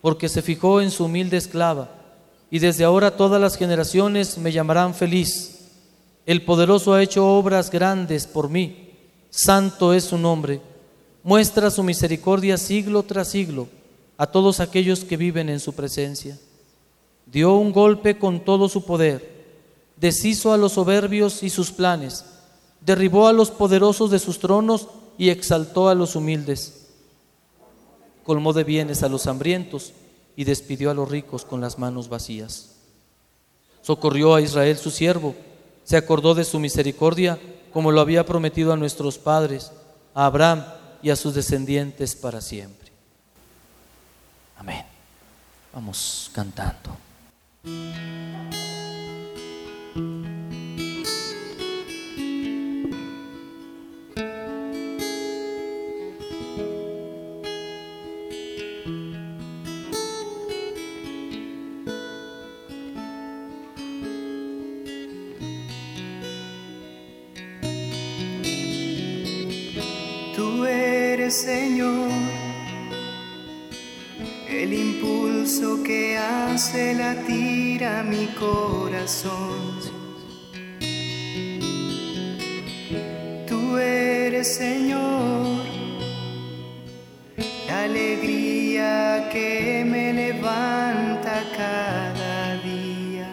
[0.00, 1.90] porque se fijó en su humilde esclava,
[2.50, 5.52] y desde ahora todas las generaciones me llamarán feliz.
[6.26, 8.90] El poderoso ha hecho obras grandes por mí,
[9.30, 10.60] santo es su nombre,
[11.22, 13.68] muestra su misericordia siglo tras siglo
[14.18, 16.38] a todos aquellos que viven en su presencia.
[17.26, 19.44] Dio un golpe con todo su poder,
[19.96, 22.24] deshizo a los soberbios y sus planes,
[22.80, 24.88] derribó a los poderosos de sus tronos
[25.18, 26.88] y exaltó a los humildes.
[28.24, 29.92] Colmó de bienes a los hambrientos
[30.36, 32.76] y despidió a los ricos con las manos vacías.
[33.82, 35.34] Socorrió a Israel su siervo,
[35.84, 37.38] se acordó de su misericordia
[37.72, 39.70] como lo había prometido a nuestros padres,
[40.14, 40.64] a Abraham
[41.02, 42.85] y a sus descendientes para siempre.
[44.58, 44.84] Amén.
[45.72, 46.96] Vamos cantando.
[70.34, 72.25] Tú eres Señor
[74.56, 79.80] el impulso que hace latir a mi corazón.
[83.46, 85.62] Tú eres Señor,
[87.68, 93.30] la alegría que me levanta cada día.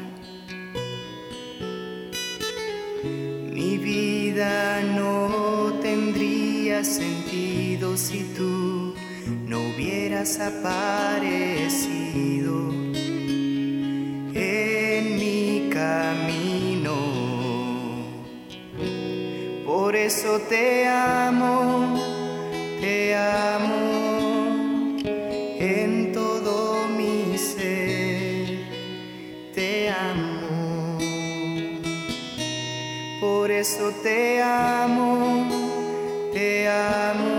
[3.53, 8.72] Mi vida no tendría sentido si tú
[9.83, 11.73] hubieras aparecido
[14.33, 16.95] en mi camino.
[19.65, 21.99] Por eso te amo,
[22.79, 24.97] te amo
[25.59, 28.59] en todo mi ser,
[29.53, 30.97] te amo.
[33.19, 35.49] Por eso te amo,
[36.31, 37.32] te amo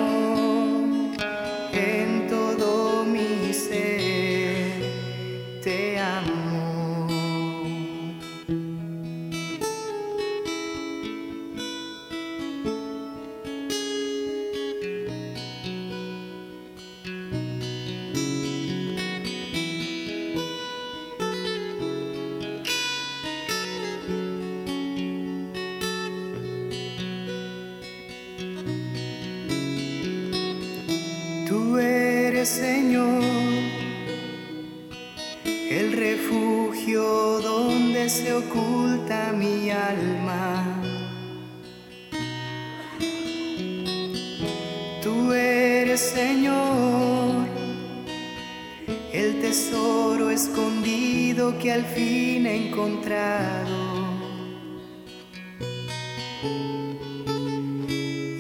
[49.55, 53.77] tesoro escondido que al fin he encontrado.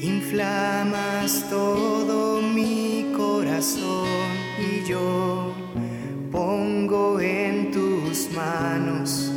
[0.02, 4.08] Inflamas todo mi corazón
[4.58, 5.54] y yo
[6.32, 9.30] pongo en tus manos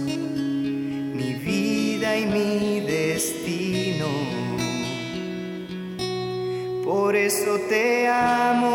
[1.19, 4.07] mi vida y mi destino.
[6.84, 8.66] Por eso te amo,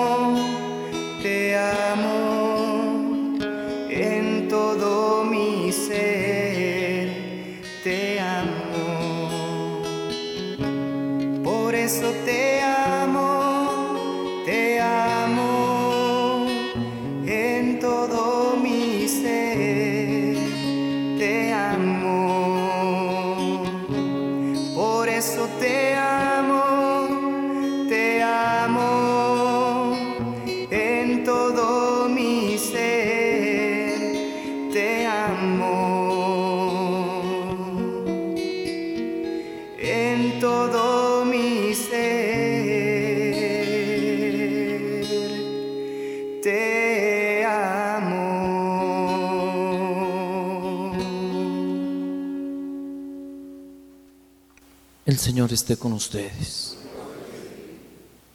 [55.23, 56.77] Señor esté con ustedes.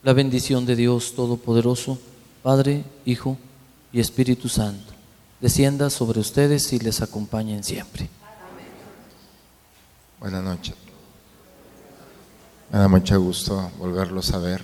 [0.04, 2.00] La bendición de Dios Todopoderoso,
[2.42, 3.38] Padre, Hijo
[3.92, 4.94] y Espíritu Santo
[5.42, 8.08] descienda sobre ustedes y les acompañen siempre.
[10.22, 10.76] Buenas noches.
[12.72, 14.64] Me da mucho gusto volverlos a ver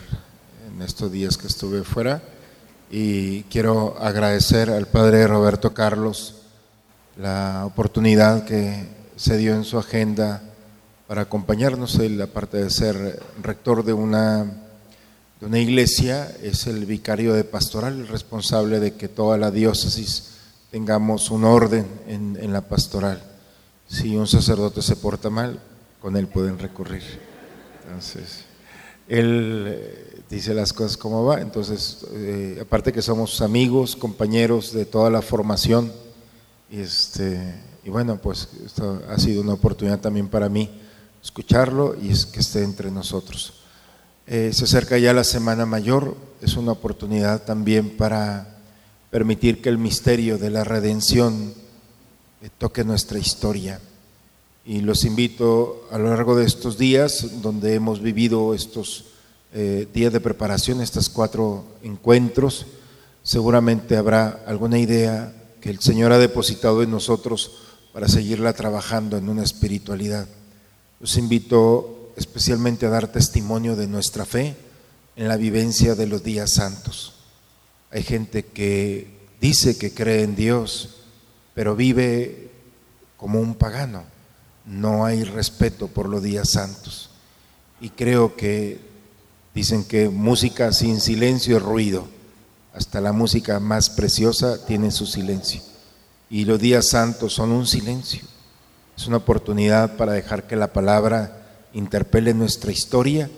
[0.74, 2.24] en estos días que estuve fuera
[2.90, 6.36] y quiero agradecer al padre Roberto Carlos
[7.18, 10.53] la oportunidad que se dio en su agenda
[11.14, 12.00] para acompañarnos.
[12.00, 14.46] Él, aparte de ser rector de una,
[15.40, 20.32] de una iglesia, es el vicario de pastoral, el responsable de que toda la diócesis
[20.72, 23.22] tengamos un orden en, la pastoral.
[23.88, 25.60] Si un sacerdote se porta mal,
[26.02, 27.04] con él pueden recurrir.
[27.86, 28.46] Entonces,
[29.08, 31.42] él eh, dice las cosas como va.
[31.42, 35.94] Entonces, eh, aparte que somos amigos, compañeros de toda la formación,
[36.72, 37.54] este,
[37.84, 40.80] y bueno, pues esto ha sido una oportunidad también para mí
[41.24, 43.54] escucharlo y es que esté entre nosotros.
[44.28, 48.58] Eh, se acerca ya la Semana Mayor, es una oportunidad también para
[49.10, 51.54] permitir que el misterio de la redención
[52.42, 53.80] eh, toque nuestra historia.
[54.66, 59.06] Y los invito a lo largo de estos días, donde hemos vivido estos
[59.54, 62.66] eh, días de preparación, estos cuatro encuentros,
[63.24, 67.52] seguramente habrá alguna idea que el Señor ha depositado en nosotros
[67.94, 70.28] para seguirla trabajando en una espiritualidad.
[71.04, 74.56] Los invito especialmente a dar testimonio de nuestra fe
[75.18, 77.16] en la vivencia de los días santos.
[77.92, 81.02] Hay gente que dice que cree en Dios,
[81.54, 82.52] pero vive
[83.18, 84.06] como un pagano.
[84.66, 87.10] No hay respeto por los días santos.
[87.82, 88.80] Y creo que
[89.54, 92.08] dicen que música sin silencio es ruido.
[92.74, 95.60] Hasta la música más preciosa tiene su silencio.
[96.30, 98.22] Y los días santos son un silencio.
[98.98, 103.30] Es una oportunidad para dejar que la palabra interpele nuestra historia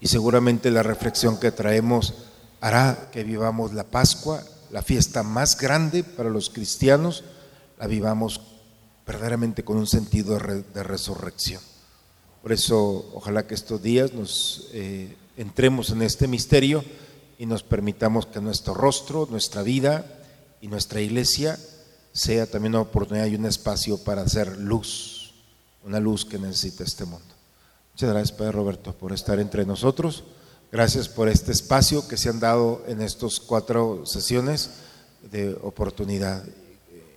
[0.00, 2.14] y seguramente la reflexión que traemos
[2.60, 7.24] hará que vivamos la Pascua, la fiesta más grande para los cristianos,
[7.78, 8.40] la vivamos
[9.06, 11.60] verdaderamente con un sentido de, re- de resurrección.
[12.42, 16.84] Por eso, ojalá que estos días nos eh, entremos en este misterio
[17.38, 20.06] y nos permitamos que nuestro rostro, nuestra vida
[20.60, 21.58] y nuestra iglesia
[22.16, 25.34] sea también una oportunidad y un espacio para hacer luz,
[25.84, 27.26] una luz que necesita este mundo.
[27.92, 30.24] Muchas gracias, Padre Roberto, por estar entre nosotros.
[30.72, 34.70] Gracias por este espacio que se han dado en estas cuatro sesiones
[35.30, 36.42] de oportunidad.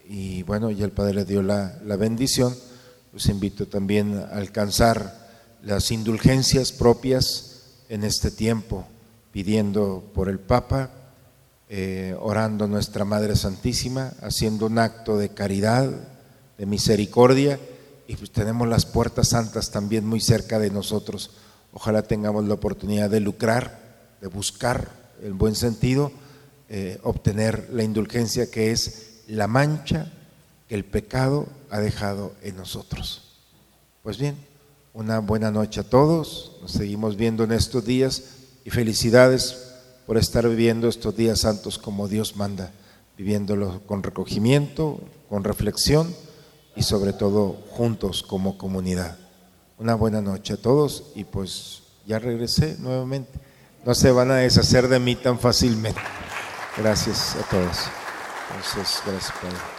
[0.05, 2.53] Y bueno, ya el Padre le dio la, la bendición.
[3.13, 5.29] Los invito también a alcanzar
[5.63, 8.85] las indulgencias propias en este tiempo,
[9.31, 10.91] pidiendo por el Papa,
[11.71, 15.87] eh, orando a nuestra Madre Santísima, haciendo un acto de caridad,
[16.57, 17.59] de misericordia,
[18.07, 21.29] y pues tenemos las puertas santas también muy cerca de nosotros.
[21.71, 23.79] Ojalá tengamos la oportunidad de lucrar,
[24.19, 24.89] de buscar
[25.21, 26.11] el buen sentido,
[26.69, 30.11] eh, obtener la indulgencia que es la mancha
[30.67, 33.37] que el pecado ha dejado en nosotros.
[34.01, 34.35] Pues bien,
[34.95, 38.23] una buena noche a todos, nos seguimos viendo en estos días
[38.65, 39.68] y felicidades
[40.09, 42.71] por estar viviendo estos días santos como Dios manda,
[43.15, 46.15] viviéndolo con recogimiento, con reflexión
[46.75, 49.19] y sobre todo juntos como comunidad.
[49.77, 53.39] Una buena noche a todos y pues ya regresé nuevamente.
[53.85, 56.01] No se van a deshacer de mí tan fácilmente.
[56.75, 57.77] Gracias a todos.
[58.51, 59.03] Gracias
[59.39, 59.78] Padre.